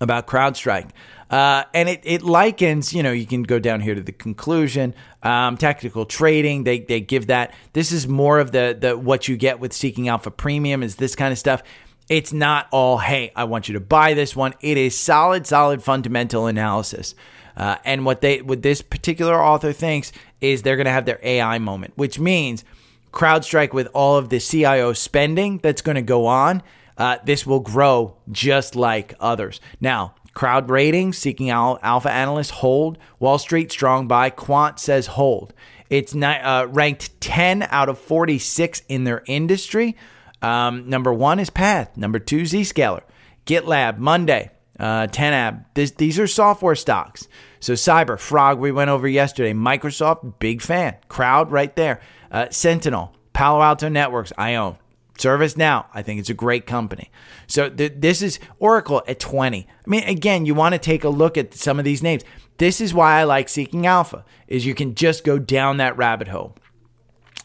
[0.00, 0.90] about CrowdStrike.
[1.30, 4.94] Uh, and it, it likens, you know, you can go down here to the conclusion.
[5.22, 7.54] Um, tactical trading, they, they give that.
[7.72, 11.16] This is more of the, the what you get with Seeking Alpha Premium is this
[11.16, 11.62] kind of stuff.
[12.10, 14.52] It's not all, hey, I want you to buy this one.
[14.60, 17.14] It is solid, solid fundamental analysis.
[17.56, 21.20] Uh, and what they, what this particular author thinks is they're going to have their
[21.22, 22.64] AI moment, which means
[23.12, 26.62] CrowdStrike with all of the CIO spending that's going to go on,
[26.96, 29.60] uh, this will grow just like others.
[29.80, 32.98] Now, crowd ratings, seeking al- alpha analysts hold.
[33.18, 34.30] Wall Street strong buy.
[34.30, 35.52] Quant says hold.
[35.90, 39.94] It's uh, ranked 10 out of 46 in their industry.
[40.40, 41.96] Um, number one is Path.
[41.96, 43.02] Number two, Zscaler.
[43.44, 45.64] GitLab, Monday, uh, Tenab.
[45.74, 47.28] This, these are software stocks.
[47.60, 49.52] So Cyber, Frog, we went over yesterday.
[49.52, 50.96] Microsoft, big fan.
[51.08, 52.00] Crowd, right there.
[52.30, 54.78] Uh, Sentinel, Palo Alto Networks, I own.
[55.18, 57.10] ServiceNow, I think it's a great company.
[57.46, 59.66] So th- this is Oracle at 20.
[59.68, 62.22] I mean, again, you want to take a look at some of these names.
[62.58, 66.28] This is why I like Seeking Alpha, is you can just go down that rabbit
[66.28, 66.56] hole.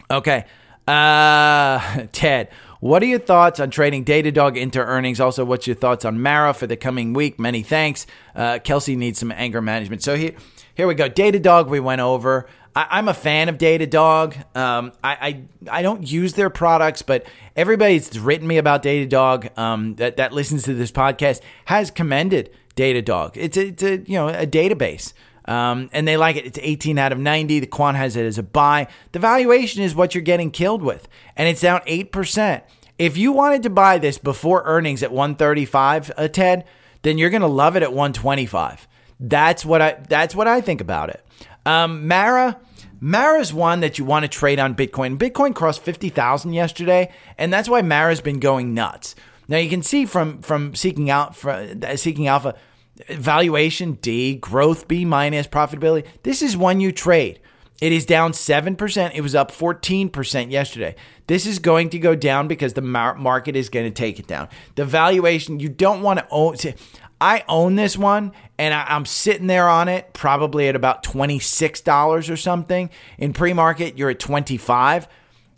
[0.10, 0.46] Okay,
[0.88, 2.50] uh, Ted,
[2.88, 5.20] what are your thoughts on trading Datadog into earnings?
[5.20, 7.38] Also, what's your thoughts on Mara for the coming week?
[7.38, 8.08] Many thanks.
[8.34, 10.04] Uh, Kelsey needs some anger management.
[10.04, 10.32] So here,
[10.74, 11.10] here we go.
[11.10, 12.48] Datadog, we went over.
[12.78, 14.56] I, am a fan of Datadog.
[14.56, 19.58] Um, I, I I don't use their products, but everybody that's written me about Datadog
[19.58, 23.32] um, that that listens to this podcast has commended Datadog.
[23.36, 25.12] It's a, it's a you know a database.
[25.44, 26.46] Um, and they like it.
[26.46, 27.62] It's 18 out of 90.
[27.62, 28.88] The quant has it as a buy.
[29.14, 32.62] The valuation is what you're getting killed with, and it's down 8%.
[32.98, 36.66] If you wanted to buy this before earnings at 135, uh, Ted,
[37.04, 38.88] then you're going to love it at 125.
[39.20, 41.26] That's what I that's what I think about it.
[41.66, 42.60] Um, Mara,
[43.00, 45.18] Mara's one that you want to trade on Bitcoin.
[45.18, 49.16] Bitcoin crossed 50,000 yesterday, and that's why Mara's been going nuts.
[49.48, 52.56] Now you can see from from seeking out from uh, seeking alpha
[53.10, 56.06] valuation D, growth B minus, profitability.
[56.24, 57.40] This is one you trade.
[57.82, 59.12] It is down 7%.
[59.14, 60.96] It was up 14% yesterday.
[61.28, 64.48] This is going to go down because the market is going to take it down.
[64.76, 66.56] The valuation, you don't want to own.
[67.20, 72.32] I own this one and I, am sitting there on it probably at about $26
[72.32, 72.90] or something.
[73.18, 75.08] In pre market, you're at 25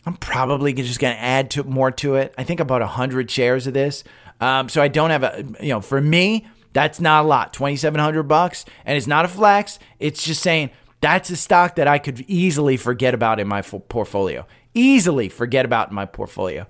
[0.05, 2.33] I'm probably just going to add to more to it.
[2.37, 4.03] I think about 100 shares of this.
[4.41, 7.53] Um, so I don't have a, you know, for me, that's not a lot.
[7.53, 9.77] 2700 bucks and it's not a flex.
[9.99, 14.45] It's just saying that's a stock that I could easily forget about in my portfolio.
[14.73, 16.67] Easily forget about in my portfolio.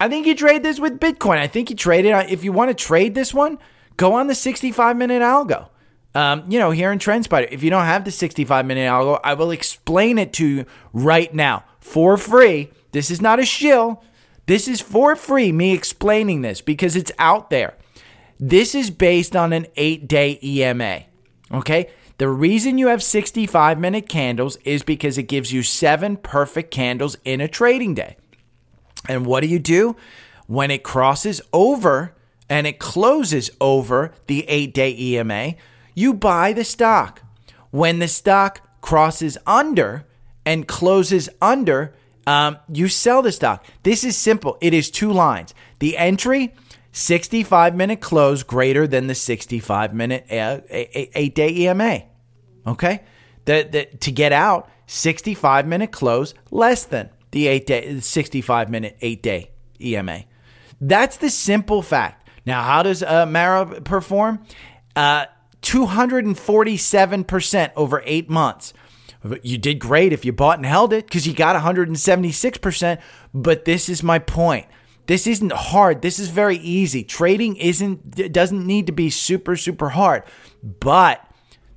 [0.00, 1.38] I think you trade this with Bitcoin.
[1.38, 3.58] I think you trade it if you want to trade this one,
[3.96, 5.68] go on the 65 minute algo.
[6.14, 9.34] Um, you know, here in TrendSpider, if you don't have the 65 minute algo, I
[9.34, 12.70] will explain it to you right now for free.
[12.92, 14.02] This is not a shill.
[14.46, 17.74] This is for free, me explaining this because it's out there.
[18.38, 21.02] This is based on an eight day EMA.
[21.52, 21.90] Okay.
[22.18, 27.16] The reason you have 65 minute candles is because it gives you seven perfect candles
[27.24, 28.16] in a trading day.
[29.08, 29.96] And what do you do?
[30.46, 32.14] When it crosses over
[32.48, 35.54] and it closes over the eight day EMA,
[35.94, 37.22] you buy the stock.
[37.70, 40.06] When the stock crosses under
[40.44, 41.94] and closes under,
[42.26, 43.64] um, you sell the stock.
[43.82, 44.56] This is simple.
[44.60, 45.54] It is two lines.
[45.80, 46.54] The entry,
[46.96, 52.04] 65 minute close greater than the 65 minute uh, eight day EMA.
[52.66, 53.02] Okay?
[53.44, 58.96] The, the, to get out, 65 minute close less than the eight day, 65 minute
[59.02, 60.24] eight day EMA.
[60.80, 62.30] That's the simple fact.
[62.46, 64.46] Now, how does uh, Mara perform?
[64.94, 65.26] Uh,
[65.60, 68.72] 247% over eight months.
[69.42, 72.98] You did great if you bought and held it because you got 176%.
[73.34, 74.64] But this is my point.
[75.06, 76.02] This isn't hard.
[76.02, 77.04] This is very easy.
[77.04, 80.24] Trading isn't doesn't need to be super super hard.
[80.62, 81.24] But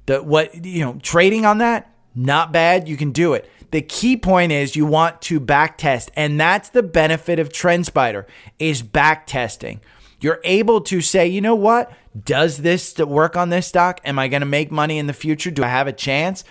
[0.05, 2.87] the what you know, trading on that not bad.
[2.87, 3.49] You can do it.
[3.71, 8.25] The key point is you want to back test, and that's the benefit of TrendSpider
[8.57, 9.79] is back testing.
[10.19, 11.91] You're able to say, you know what?
[12.25, 14.01] Does this work on this stock?
[14.03, 15.51] Am I going to make money in the future?
[15.51, 16.43] Do I have a chance?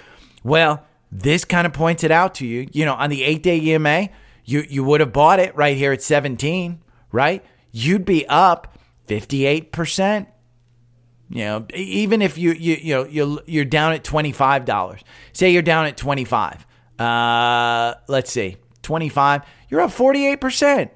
[0.42, 2.68] Well, this kind of points it out to you.
[2.72, 4.08] You know, on the eight day EMA,
[4.48, 6.80] you, you would have bought it right here at 17,
[7.12, 7.44] right?
[7.70, 10.26] You'd be up 58%.
[11.30, 15.02] You know, even if you you you know you're you're down at twenty five dollars.
[15.34, 16.66] Say you're down at twenty five.
[16.98, 19.42] Uh, let's see, twenty five.
[19.68, 20.90] You're up forty eight percent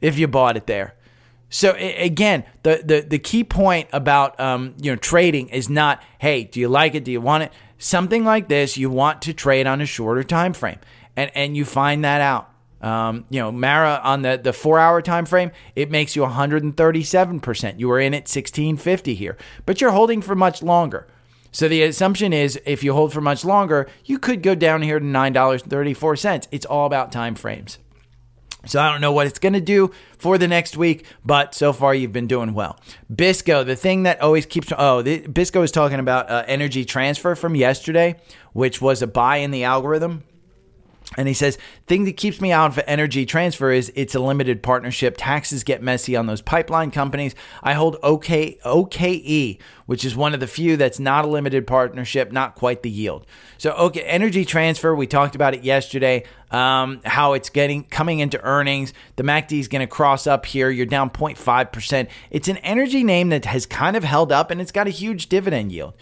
[0.00, 0.96] if you bought it there.
[1.50, 6.42] So again, the, the the key point about um, you know trading is not, hey,
[6.42, 7.04] do you like it?
[7.04, 7.52] Do you want it?
[7.78, 10.80] Something like this, you want to trade on a shorter time frame,
[11.14, 12.50] and and you find that out.
[12.82, 17.40] Um, you know, Mara on the the four hour time frame, it makes you 137
[17.40, 17.80] percent.
[17.80, 21.06] You were in at 1650 here, but you're holding for much longer.
[21.52, 24.98] So the assumption is, if you hold for much longer, you could go down here
[24.98, 26.48] to nine dollars thirty four cents.
[26.50, 27.78] It's all about time frames.
[28.66, 31.72] So I don't know what it's going to do for the next week, but so
[31.72, 32.78] far you've been doing well.
[33.14, 37.34] Bisco, the thing that always keeps oh, the, Bisco is talking about uh, energy transfer
[37.36, 38.16] from yesterday,
[38.52, 40.24] which was a buy in the algorithm.
[41.16, 44.62] And he says, thing that keeps me out for energy transfer is it's a limited
[44.62, 45.14] partnership.
[45.16, 47.34] Taxes get messy on those pipeline companies.
[47.62, 52.32] I hold OK, OKE, which is one of the few that's not a limited partnership,
[52.32, 53.24] not quite the yield.
[53.56, 58.42] So, okay, energy transfer, we talked about it yesterday, um, how it's getting coming into
[58.42, 58.92] earnings.
[59.14, 60.70] The MACD is going to cross up here.
[60.70, 62.08] You're down 0.5%.
[62.30, 65.28] It's an energy name that has kind of held up and it's got a huge
[65.28, 65.94] dividend yield.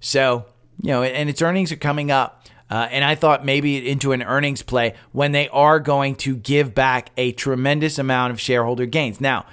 [0.00, 0.44] So,
[0.82, 2.39] you know, and its earnings are coming up.
[2.70, 6.74] Uh, and I thought maybe into an earnings play when they are going to give
[6.74, 9.20] back a tremendous amount of shareholder gains.
[9.20, 9.46] Now,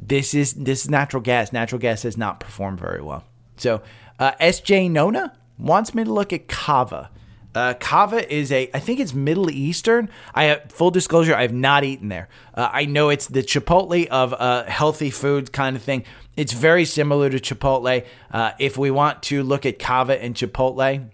[0.00, 1.52] this is this is natural gas.
[1.52, 3.24] Natural gas has not performed very well.
[3.56, 3.82] So
[4.18, 7.10] uh, SJ Nona wants me to look at Cava.
[7.54, 10.10] Uh, Cava is a, I think it's Middle Eastern.
[10.34, 12.28] I have full disclosure, I have not eaten there.
[12.54, 16.04] Uh, I know it's the Chipotle of uh, healthy food kind of thing.
[16.36, 18.06] It's very similar to Chipotle.
[18.30, 21.10] Uh, if we want to look at Cava and Chipotle,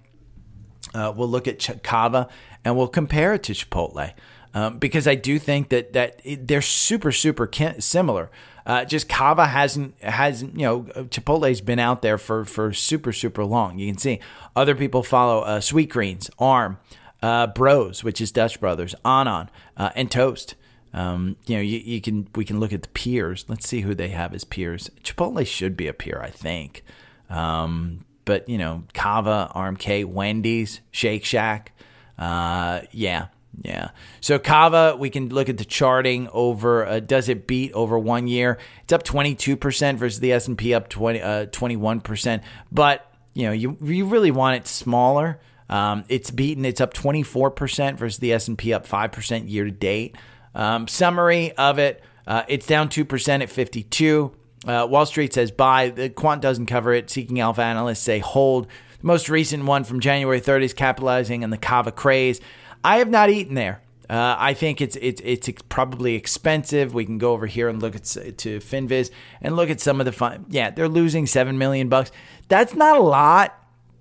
[0.94, 2.28] uh, we'll look at Cava
[2.64, 4.14] and we'll compare it to Chipotle
[4.54, 8.30] um, because I do think that that it, they're super super similar.
[8.64, 13.44] Uh, just Cava hasn't hasn't you know Chipotle's been out there for for super super
[13.44, 13.78] long.
[13.78, 14.20] You can see
[14.56, 16.78] other people follow uh, Sweetgreens, Arm,
[17.20, 20.54] uh, Bros, which is Dutch Brothers, Anon, uh, and Toast.
[20.94, 23.44] Um, you know, you, you, can we can look at the peers.
[23.48, 24.88] Let's see who they have as peers.
[25.02, 26.84] Chipotle should be a peer, I think.
[27.28, 31.72] Um, but you know, Cava, RMK, Wendy's, Shake Shack.
[32.18, 33.26] Uh, yeah,
[33.62, 33.90] yeah.
[34.20, 36.86] So Cava, we can look at the charting over.
[36.86, 38.58] Uh, does it beat over one year?
[38.82, 42.42] It's up twenty two percent versus the S and P up 21 uh, percent.
[42.72, 45.40] But you know, you you really want it smaller.
[45.68, 46.64] Um, it's beaten.
[46.64, 49.70] It's up twenty four percent versus the S and P up five percent year to
[49.70, 50.16] date.
[50.54, 54.32] Um, summary of it: uh, it's down two percent at fifty two.
[54.66, 55.90] Uh, Wall Street says buy.
[55.90, 57.10] The quant doesn't cover it.
[57.10, 58.66] Seeking Alpha analysts say hold.
[59.00, 62.40] The most recent one from January 30 is capitalizing on the Cava craze.
[62.82, 63.82] I have not eaten there.
[64.08, 66.92] Uh, I think it's it's it's probably expensive.
[66.92, 70.04] We can go over here and look at to Finviz and look at some of
[70.04, 70.44] the fun.
[70.50, 72.10] Yeah, they're losing seven million bucks.
[72.48, 73.58] That's not a lot.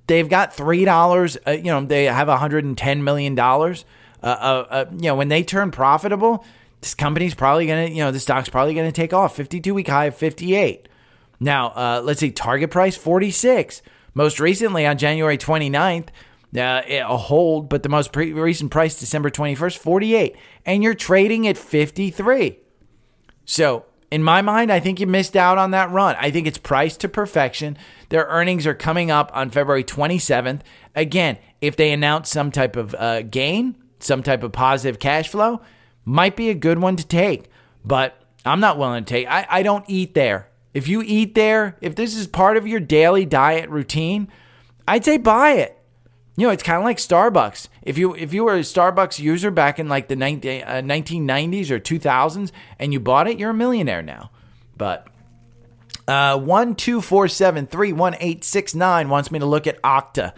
[0.08, 1.38] They've got three dollars.
[1.48, 3.86] Uh, you know, they have 110 million dollars.
[4.22, 6.46] Uh, uh, uh, you know, when they turn profitable,
[6.84, 9.38] this company's probably going to, you know, the stock's probably going to take off.
[9.38, 10.90] 52 week high of 58.
[11.40, 13.82] Now, uh, let's see, target price 46.
[14.14, 16.10] Most recently on January 29th,
[16.58, 20.36] uh, a hold, but the most pre- recent price, December 21st, 48.
[20.66, 22.60] And you're trading at 53.
[23.46, 26.18] So, in my mind, I think you missed out on that run.
[26.20, 27.78] I think it's priced to perfection.
[28.10, 30.60] Their earnings are coming up on February 27th.
[30.96, 35.62] Again, if they announce some type of uh, gain, some type of positive cash flow,
[36.06, 37.50] might be a good one to take,
[37.84, 39.28] but I'm not willing to take.
[39.28, 40.50] I, I don't eat there.
[40.74, 44.28] If you eat there, if this is part of your daily diet routine,
[44.88, 45.80] I'd say buy it.
[46.36, 47.68] You know, it's kind of like Starbucks.
[47.84, 51.70] If you if you were a Starbucks user back in like the 19, uh, 1990s
[51.70, 54.32] or 2000s and you bought it, you're a millionaire now.
[54.76, 55.08] But
[56.08, 59.82] uh, one two four seven three one eight six nine wants me to look at
[59.84, 60.34] Okta.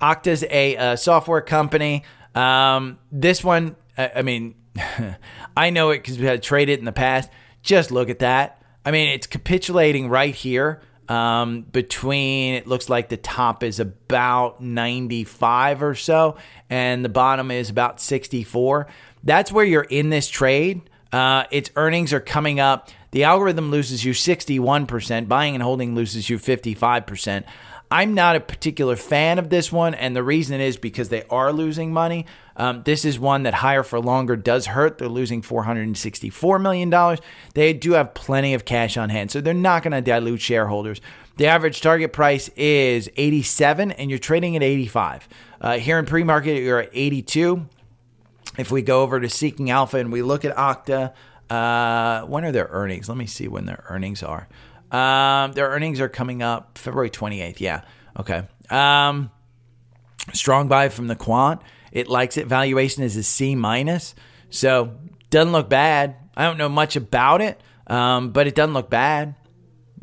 [0.00, 2.04] Okta's a uh, software company.
[2.34, 4.54] Um, this one, I, I mean,
[5.56, 7.30] I know it because we had traded in the past.
[7.62, 8.62] Just look at that.
[8.84, 10.80] I mean, it's capitulating right here.
[11.08, 16.36] Um, between it looks like the top is about 95 or so,
[16.68, 18.86] and the bottom is about 64.
[19.24, 20.88] That's where you're in this trade.
[21.12, 22.90] Uh, its earnings are coming up.
[23.10, 25.26] The algorithm loses you 61%.
[25.26, 27.44] Buying and holding loses you 55%.
[27.92, 31.52] I'm not a particular fan of this one, and the reason is because they are
[31.52, 32.24] losing money.
[32.56, 34.98] Um, this is one that higher for longer does hurt.
[34.98, 37.18] They're losing $464 million.
[37.54, 41.00] They do have plenty of cash on hand, so they're not going to dilute shareholders.
[41.36, 45.28] The average target price is 87, and you're trading at 85.
[45.60, 47.66] Uh, here in pre market, you're at 82.
[48.56, 51.12] If we go over to Seeking Alpha and we look at Okta,
[51.50, 53.08] uh, when are their earnings?
[53.08, 54.48] Let me see when their earnings are.
[54.90, 57.60] Um, their earnings are coming up February 28th.
[57.60, 57.82] Yeah.
[58.18, 58.42] Okay.
[58.70, 59.30] Um,
[60.32, 61.60] strong buy from the quant.
[61.92, 62.46] It likes it.
[62.46, 64.14] Valuation is a C minus.
[64.50, 64.96] So
[65.30, 66.16] doesn't look bad.
[66.36, 69.34] I don't know much about it, um, but it doesn't look bad.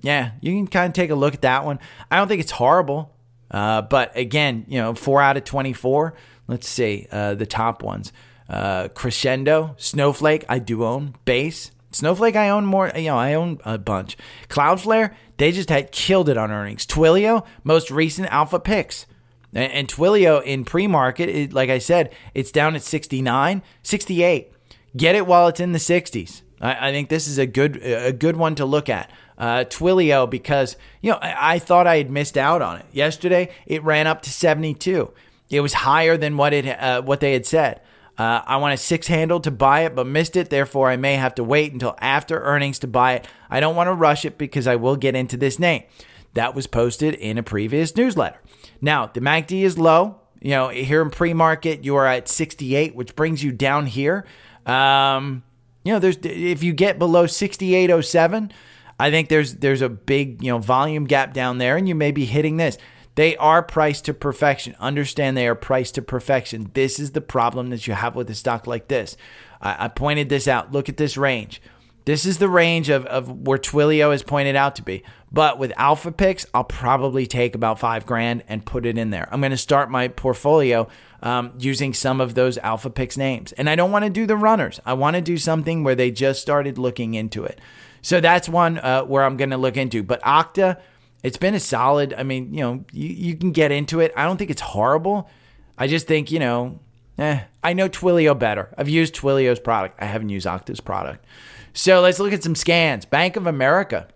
[0.01, 1.79] Yeah, you can kind of take a look at that one.
[2.11, 3.13] I don't think it's horrible.
[3.49, 6.13] Uh, but again, you know, four out of 24.
[6.47, 8.11] Let's see uh, the top ones.
[8.49, 11.15] Uh, Crescendo, Snowflake, I do own.
[11.25, 12.91] Base, Snowflake, I own more.
[12.95, 14.17] You know, I own a bunch.
[14.49, 16.85] Cloudflare, they just had killed it on earnings.
[16.85, 19.05] Twilio, most recent alpha picks.
[19.53, 24.51] And, and Twilio in pre-market, like I said, it's down at 69, 68.
[24.95, 26.41] Get it while it's in the 60s.
[26.61, 29.11] I, I think this is a good a good one to look at.
[29.38, 33.49] Uh, Twilio because you know I, I thought I had missed out on it yesterday.
[33.67, 35.11] It ran up to 72.
[35.49, 37.81] It was higher than what it uh, what they had said.
[38.18, 40.49] Uh, I want a six handle to buy it, but missed it.
[40.49, 43.28] Therefore, I may have to wait until after earnings to buy it.
[43.49, 45.84] I don't want to rush it because I will get into this name.
[46.34, 48.39] That was posted in a previous newsletter.
[48.82, 50.22] Now, the MACD is low.
[50.41, 54.26] You know, here in pre market, you are at 68, which brings you down here.
[54.65, 55.43] Um,
[55.84, 58.51] you know, there's if you get below 6807,
[58.99, 62.11] I think there's there's a big you know volume gap down there, and you may
[62.11, 62.78] be hitting this.
[63.18, 64.76] They are priced to perfection.
[64.80, 66.70] Understand they are priced to perfection.
[66.76, 69.18] This is the problem that you have with a stock like this.
[69.59, 70.72] I, I pointed this out.
[70.72, 71.59] Look at this range.
[72.05, 75.01] This is the range of, of where Twilio is pointed out to be.
[75.32, 79.28] But with alpha picks, I'll probably take about five grand and put it in there.
[79.32, 80.88] I'm going to start my portfolio
[81.24, 83.51] um, using some of those alpha picks names.
[83.53, 84.80] And I don't want to do the runners.
[84.86, 87.59] I want to do something where they just started looking into it.
[88.03, 90.03] So that's one uh, where I'm going to look into.
[90.03, 90.80] But Okta,
[91.24, 92.13] it's been a solid.
[92.13, 94.11] I mean, you know, you, you can get into it.
[94.15, 95.30] I don't think it's horrible.
[95.78, 96.80] I just think, you know,
[97.18, 98.74] eh, I know Twilio better.
[98.78, 100.01] I've used Twilio's product.
[100.01, 101.26] I haven't used Okta's product.
[101.74, 103.05] So let's look at some scans.
[103.05, 104.07] Bank of America.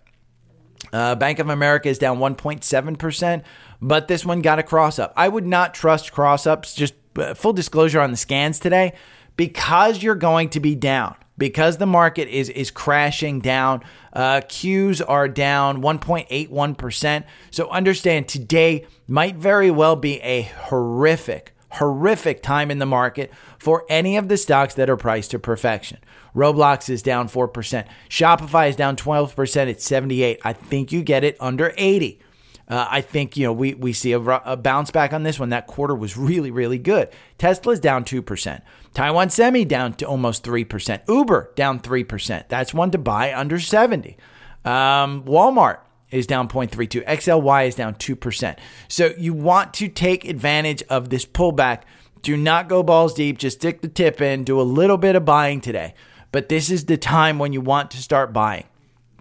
[0.92, 3.42] Uh, Bank of America is down 1.7%,
[3.80, 5.12] but this one got a cross up.
[5.16, 8.94] I would not trust cross ups, just uh, full disclosure on the scans today,
[9.36, 13.82] because you're going to be down because the market is is crashing down.
[14.12, 17.24] Uh, Qs are down 1.81%.
[17.50, 23.84] So understand today might very well be a horrific, horrific time in the market for
[23.88, 25.98] any of the stocks that are priced to perfection.
[26.34, 27.86] Roblox is down 4%.
[28.08, 30.40] Shopify is down 12% at 78.
[30.44, 32.20] I think you get it under 80.
[32.68, 35.50] Uh, I think you know we we see a, a, bounce back on this one.
[35.50, 37.08] That quarter was really really good.
[37.38, 38.62] Tesla's down two percent.
[38.94, 41.02] Taiwan Semi down to almost three percent.
[41.08, 42.48] Uber down three percent.
[42.48, 44.16] That's one to buy under seventy.
[44.64, 45.80] Um, Walmart
[46.12, 47.04] is down 0.32.
[47.06, 48.58] XLY is down 2%.
[48.86, 51.82] So you want to take advantage of this pullback.
[52.20, 53.38] Do not go balls deep.
[53.38, 54.44] Just stick the tip in.
[54.44, 55.94] Do a little bit of buying today.
[56.30, 58.64] But this is the time when you want to start buying.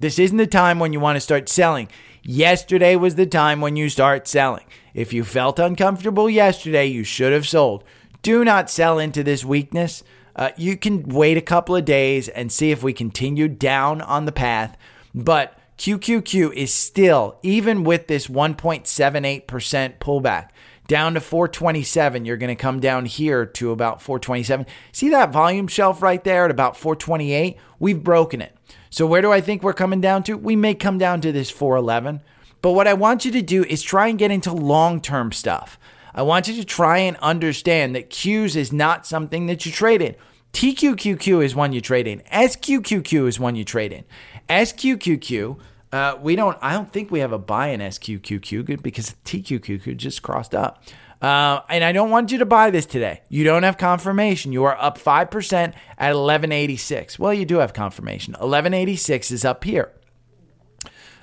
[0.01, 1.87] This isn't the time when you want to start selling.
[2.23, 4.65] Yesterday was the time when you start selling.
[4.93, 7.83] If you felt uncomfortable yesterday, you should have sold.
[8.21, 10.03] Do not sell into this weakness.
[10.35, 14.25] Uh, you can wait a couple of days and see if we continue down on
[14.25, 14.77] the path.
[15.15, 20.49] But QQQ is still, even with this 1.78% pullback,
[20.87, 22.25] down to 427.
[22.25, 24.67] You're going to come down here to about 427.
[24.91, 27.57] See that volume shelf right there at about 428?
[27.79, 28.55] We've broken it.
[28.91, 30.37] So where do I think we're coming down to?
[30.37, 32.21] We may come down to this 411.
[32.61, 35.79] But what I want you to do is try and get into long-term stuff.
[36.13, 40.01] I want you to try and understand that Qs is not something that you trade
[40.01, 40.15] in.
[40.51, 42.19] TQQQ is one you trade in.
[42.31, 44.03] SQQQ is one you trade in.
[44.49, 45.57] SQQQ,
[45.93, 46.57] uh, we don't.
[46.61, 50.83] I don't think we have a buy in SQQQ because TQQQ just crossed up.
[51.21, 53.21] Uh, and I don't want you to buy this today.
[53.29, 54.51] You don't have confirmation.
[54.51, 55.73] You are up 5% at
[56.15, 57.19] 1186.
[57.19, 58.33] Well, you do have confirmation.
[58.33, 59.91] 1186 is up here.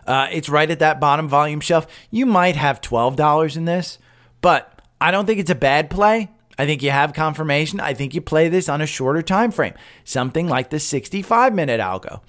[0.06, 1.86] Uh, it's right at that bottom volume shelf.
[2.10, 3.98] You might have $12 in this,
[4.40, 6.30] but I don't think it's a bad play.
[6.58, 7.78] I think you have confirmation.
[7.78, 9.74] I think you play this on a shorter time frame,
[10.04, 12.20] something like the 65 minute algo.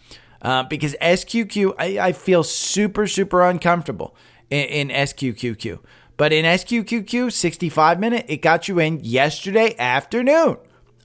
[0.42, 4.16] uh, because SQQ, I, I, feel super, super uncomfortable
[4.50, 5.80] in, in SQQQ.
[6.20, 10.58] But in SQQQ, 65 minute, it got you in yesterday afternoon.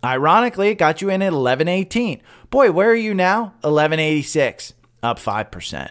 [0.03, 2.21] Ironically, it got you in at 1118.
[2.51, 3.55] Boy, where are you now?
[3.61, 5.91] 1186, up 5%.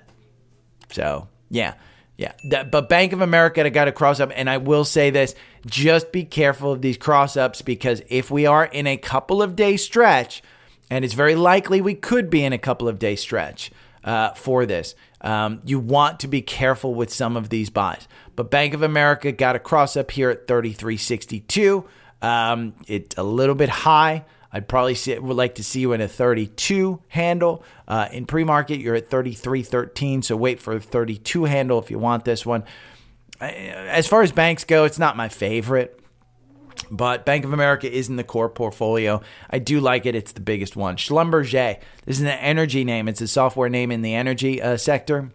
[0.91, 1.76] So, yeah.
[2.17, 2.34] Yeah,
[2.69, 5.34] but Bank of America got a cross up, and I will say this:
[5.65, 9.55] just be careful of these cross ups because if we are in a couple of
[9.55, 10.43] day stretch,
[10.91, 13.71] and it's very likely we could be in a couple of day stretch
[14.03, 18.07] uh, for this, um, you want to be careful with some of these buys.
[18.36, 21.86] But Bank of America got a cross up here at 33.62.
[22.22, 24.26] Um, it's a little bit high.
[24.52, 27.64] I'd probably see, would like to see you in a 32 handle.
[27.88, 31.98] Uh, in pre market, you're at 33.13, so wait for a 32 handle if you
[31.98, 32.64] want this one.
[33.42, 36.00] As far as banks go, it's not my favorite,
[36.92, 39.22] but Bank of America is in the core portfolio.
[39.50, 40.14] I do like it.
[40.14, 40.98] It's the biggest one.
[40.98, 43.08] Schlumberger, this is an energy name.
[43.08, 45.32] It's a software name in the energy uh, sector.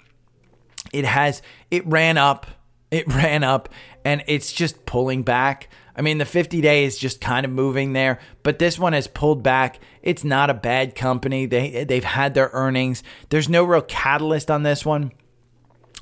[0.92, 1.42] It has,
[1.72, 2.46] it ran up,
[2.90, 3.68] it ran up,
[4.04, 5.68] and it's just pulling back.
[5.96, 9.08] I mean, the 50 day is just kind of moving there, but this one has
[9.08, 9.80] pulled back.
[10.02, 11.46] It's not a bad company.
[11.46, 13.02] They they've had their earnings.
[13.30, 15.12] There's no real catalyst on this one,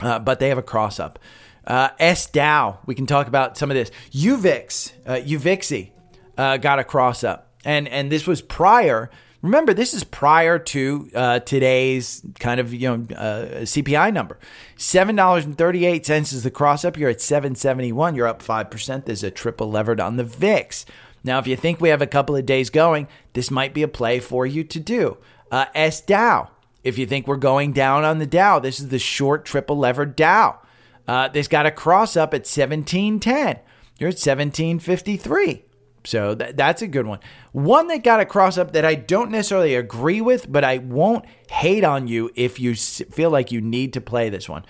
[0.01, 1.19] uh, but they have a cross up.
[1.67, 2.79] Uh, S Dow.
[2.85, 3.91] We can talk about some of this.
[4.13, 5.91] Uvix, uh, Uvixi,
[6.37, 9.11] uh, got a cross up, and and this was prior
[9.43, 14.39] Remember, this is prior to uh, today's kind of you know uh, CPI number.
[14.77, 16.97] Seven dollars and thirty eight cents is the cross up.
[16.97, 18.15] You're at seven seventy one.
[18.15, 19.07] You're up five percent.
[19.07, 20.87] There's a triple levered on the VIX.
[21.23, 23.89] Now, if you think we have a couple of days going, this might be a
[23.89, 25.19] play for you to do.
[25.51, 26.51] Uh, S Dow.
[26.85, 30.15] If you think we're going down on the Dow, this is the short triple levered
[30.15, 30.61] Dow.
[31.09, 33.59] Uh, this got a cross up at seventeen ten.
[33.99, 35.65] You're at seventeen fifty three.
[36.07, 37.19] So th- that's a good one.
[37.53, 41.25] One that got a cross up that I don't necessarily agree with, but I won't
[41.51, 44.65] hate on you if you feel like you need to play this one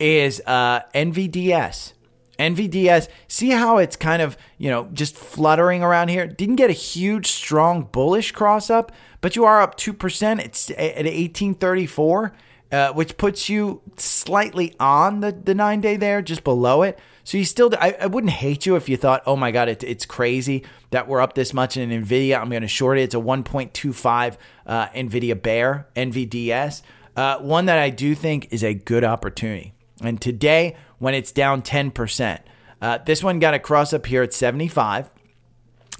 [0.00, 1.92] is uh, NVDS.
[2.38, 6.26] NVDS, see how it's kind of, you know, just fluttering around here?
[6.26, 8.90] Didn't get a huge, strong, bullish cross up,
[9.20, 10.40] but you are up 2%.
[10.40, 12.32] It's at 1834,
[12.72, 16.98] uh, which puts you slightly on the, the nine day there, just below it.
[17.24, 19.82] So you still, I, I wouldn't hate you if you thought, oh my God, it,
[19.82, 22.38] it's crazy that we're up this much in NVIDIA.
[22.38, 23.02] I'm going to short it.
[23.02, 26.82] It's a 1.25 uh, NVIDIA Bear, NVDS.
[27.16, 29.72] Uh, one that I do think is a good opportunity.
[30.02, 32.40] And today, when it's down 10%,
[32.82, 35.10] uh, this one got a cross up here at 75.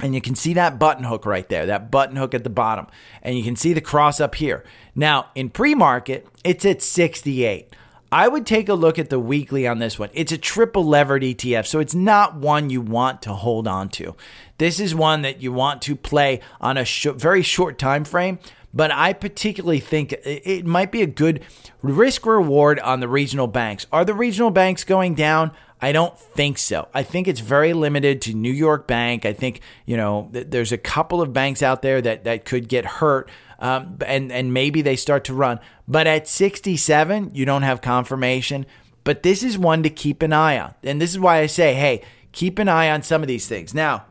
[0.00, 2.88] And you can see that button hook right there, that button hook at the bottom.
[3.22, 4.64] And you can see the cross up here.
[4.94, 7.74] Now, in pre market, it's at 68.
[8.14, 10.08] I would take a look at the weekly on this one.
[10.14, 14.14] It's a triple levered ETF, so it's not one you want to hold on to.
[14.58, 18.38] This is one that you want to play on a sh- very short time frame,
[18.72, 21.42] but I particularly think it might be a good
[21.82, 23.88] risk reward on the regional banks.
[23.90, 25.50] Are the regional banks going down?
[25.82, 26.86] I don't think so.
[26.94, 29.26] I think it's very limited to New York Bank.
[29.26, 32.84] I think, you know, there's a couple of banks out there that, that could get
[32.84, 33.28] hurt
[33.58, 35.60] um, and and maybe they start to run.
[35.86, 38.66] But at 67, you don't have confirmation.
[39.04, 41.74] But this is one to keep an eye on, and this is why I say,
[41.74, 42.02] hey,
[42.32, 43.74] keep an eye on some of these things.
[43.74, 44.06] Now,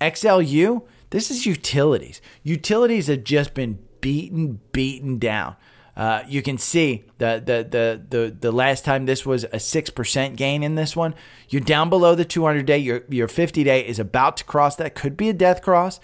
[0.00, 2.20] XLU, this is utilities.
[2.42, 5.56] Utilities have just been beaten, beaten down.
[5.98, 9.90] Uh, you can see the, the the the the last time this was a six
[9.90, 11.12] percent gain in this one.
[11.48, 12.78] You're down below the 200 day.
[12.78, 14.94] Your your 50 day is about to cross that.
[14.94, 15.98] Could be a death cross.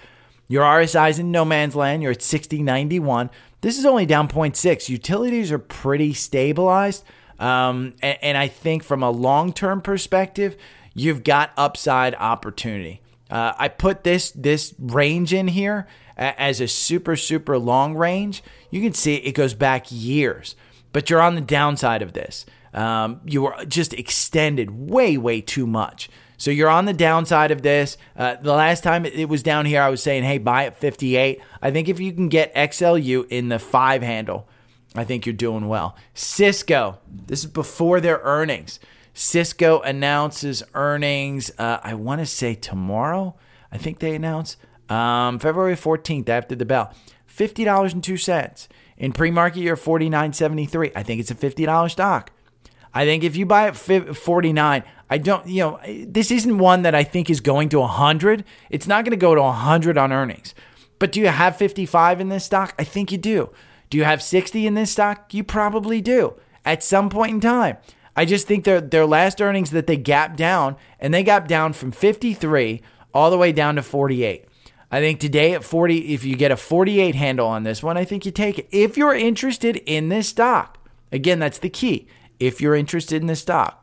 [0.48, 2.02] Your RSI is in no man's land.
[2.02, 3.30] You're at 6091.
[3.60, 4.88] This is only down 0.6.
[4.88, 7.04] Utilities are pretty stabilized.
[7.38, 10.56] Um, and, and, I think from a long term perspective,
[10.94, 13.00] you've got upside opportunity.
[13.28, 18.42] Uh, I put this this range in here as a super super long range.
[18.70, 20.54] You can see it goes back years,
[20.92, 22.46] but you're on the downside of this.
[22.72, 26.08] Um, you are just extended way way too much.
[26.44, 27.96] So you're on the downside of this.
[28.14, 31.40] Uh, the last time it was down here, I was saying, hey, buy at 58.
[31.62, 34.46] I think if you can get XLU in the five handle,
[34.94, 35.96] I think you're doing well.
[36.12, 38.78] Cisco, this is before their earnings.
[39.14, 43.36] Cisco announces earnings, uh, I want to say tomorrow.
[43.72, 44.58] I think they announce
[44.90, 46.92] um, February 14th after the bell.
[47.26, 48.68] $50.02.
[48.98, 50.92] In pre market, you're 49.73.
[50.94, 52.32] I think it's a $50 stock.
[52.94, 56.94] I think if you buy at 49, I don't, you know, this isn't one that
[56.94, 58.44] I think is going to 100.
[58.70, 60.54] It's not going to go to 100 on earnings.
[60.98, 62.74] But do you have 55 in this stock?
[62.78, 63.50] I think you do.
[63.90, 65.34] Do you have 60 in this stock?
[65.34, 66.34] You probably do
[66.64, 67.76] at some point in time.
[68.16, 71.72] I just think their their last earnings that they gapped down and they got down
[71.72, 72.80] from 53
[73.12, 74.46] all the way down to 48.
[74.90, 78.04] I think today at 40, if you get a 48 handle on this one, I
[78.04, 78.68] think you take it.
[78.70, 80.78] If you're interested in this stock,
[81.10, 82.06] again, that's the key.
[82.40, 83.80] If you're interested in this stock.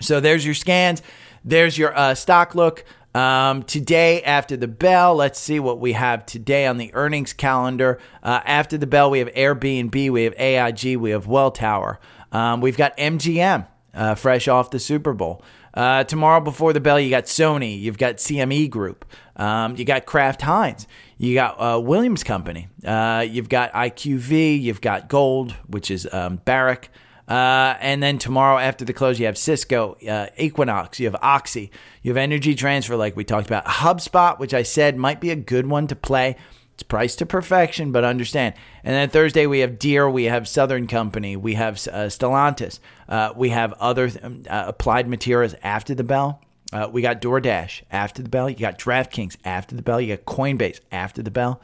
[0.00, 1.02] So there's your scans.
[1.44, 2.84] There's your uh, stock look.
[3.14, 7.98] Um, today, after the bell, let's see what we have today on the earnings calendar.
[8.22, 11.98] Uh, after the bell, we have Airbnb, we have AIG, we have Welltower.
[12.30, 15.42] Um, we've got MGM, uh, fresh off the Super Bowl.
[15.74, 19.04] Uh, tomorrow before the bell, you got Sony, you've got CME Group,
[19.36, 24.80] um, you got Kraft Heinz, you got uh, Williams Company, uh, you've got IQV, you've
[24.80, 26.90] got Gold, which is um, Barrick.
[27.30, 31.70] Uh, and then tomorrow after the close, you have Cisco, uh, Equinix, you have Oxy,
[32.02, 35.36] you have Energy Transfer, like we talked about, HubSpot, which I said might be a
[35.36, 36.34] good one to play.
[36.74, 38.56] It's priced to perfection, but understand.
[38.82, 43.32] And then Thursday we have Deere, we have Southern Company, we have uh, Stellantis, uh,
[43.36, 46.42] we have other um, uh, applied materials after the bell.
[46.90, 48.50] We got DoorDash after the bell.
[48.50, 50.00] You got DraftKings after the bell.
[50.00, 51.60] You got Coinbase after the bell.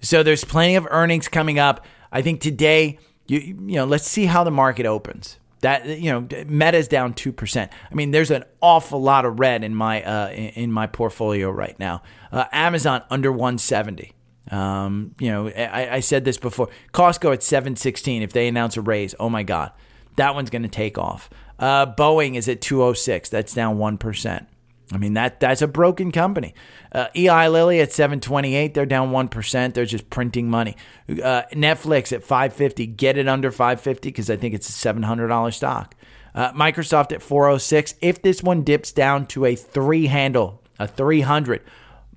[0.00, 1.84] So there's plenty of earnings coming up.
[2.12, 5.38] I think today you you know, let's see how the market opens.
[5.60, 7.72] That you know, Meta's down two percent.
[7.90, 11.78] I mean, there's an awful lot of red in my uh, in my portfolio right
[11.78, 12.02] now.
[12.30, 14.12] Uh, Amazon under 170.
[14.50, 16.68] Um, you know, I, I said this before.
[16.92, 18.22] Costco at 716.
[18.22, 19.72] If they announce a raise, oh my god,
[20.16, 21.30] that one's going to take off.
[21.58, 23.30] Uh, Boeing is at 206.
[23.30, 24.46] That's down one percent.
[24.92, 26.54] I mean that that's a broken company.
[26.92, 29.74] Uh, Eli Lilly at 728, they're down 1%.
[29.74, 30.76] They're just printing money.
[31.08, 35.94] Uh, Netflix at 550, get it under 550 because I think it's a $700 stock.
[36.34, 37.94] Uh, Microsoft at 406.
[38.00, 41.62] If this one dips down to a three handle, a 300,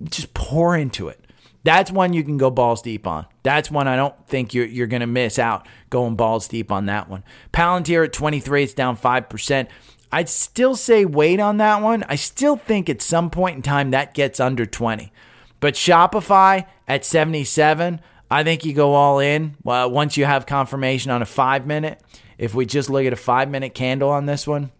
[0.03, 1.19] just pour into it.
[1.63, 3.25] That's one you can go balls deep on.
[3.43, 6.85] That's one I don't think you're, you're going to miss out going balls deep on
[6.85, 7.23] that one.
[7.51, 9.67] Palantir at 23, it's down 5%.
[10.11, 12.03] I'd still say wait on that one.
[12.09, 15.11] I still think at some point in time that gets under 20.
[15.59, 18.01] But Shopify at 77,
[18.31, 22.01] I think you go all in well, once you have confirmation on a five minute.
[22.37, 24.71] If we just look at a five minute candle on this one,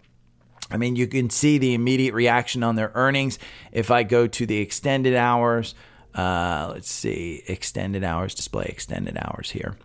[0.72, 3.38] I mean, you can see the immediate reaction on their earnings.
[3.72, 5.76] If I go to the extended hours,
[6.16, 9.76] uh, let's see, extended hours, display extended hours here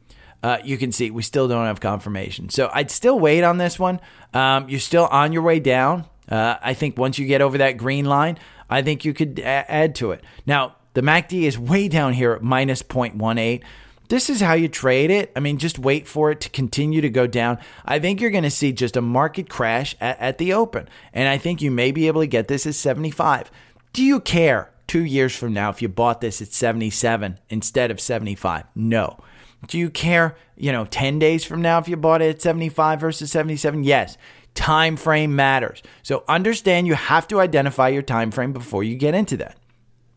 [0.45, 2.51] uh, you can see we still don't have confirmation.
[2.51, 3.99] So I'd still wait on this one.
[4.35, 6.05] Um, you're still on your way down.
[6.29, 8.39] Uh, I think once you get over that green line,
[8.69, 10.23] I think you could a- add to it.
[10.45, 13.63] Now, the MACD is way down here at minus 0.18.
[14.11, 15.33] This is how you trade it.
[15.35, 17.59] I mean, just wait for it to continue to go down.
[17.87, 20.91] I think you're going to see just a market crash at, at the open.
[21.15, 23.51] And I think you may be able to get this at 75.
[23.95, 27.99] Do you care two years from now if you bought this at 77 instead of
[27.99, 28.65] 75?
[28.75, 29.19] No.
[29.67, 33.01] Do you care, you know, 10 days from now if you bought it at 75
[33.01, 33.85] versus 77?
[33.85, 34.17] Yes.
[34.55, 35.83] Time frame matters.
[36.03, 39.57] So understand you have to identify your time frame before you get into that.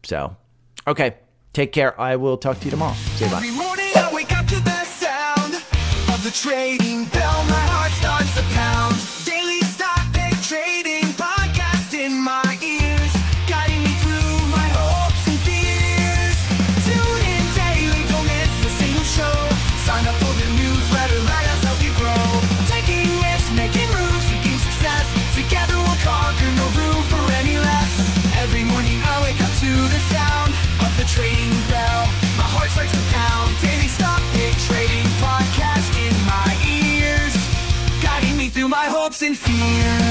[0.04, 0.36] So,
[0.86, 1.16] okay.
[1.54, 2.00] Take care.
[2.00, 2.94] I will talk to you tomorrow.
[3.16, 3.42] Say bye.
[39.68, 40.07] yeah.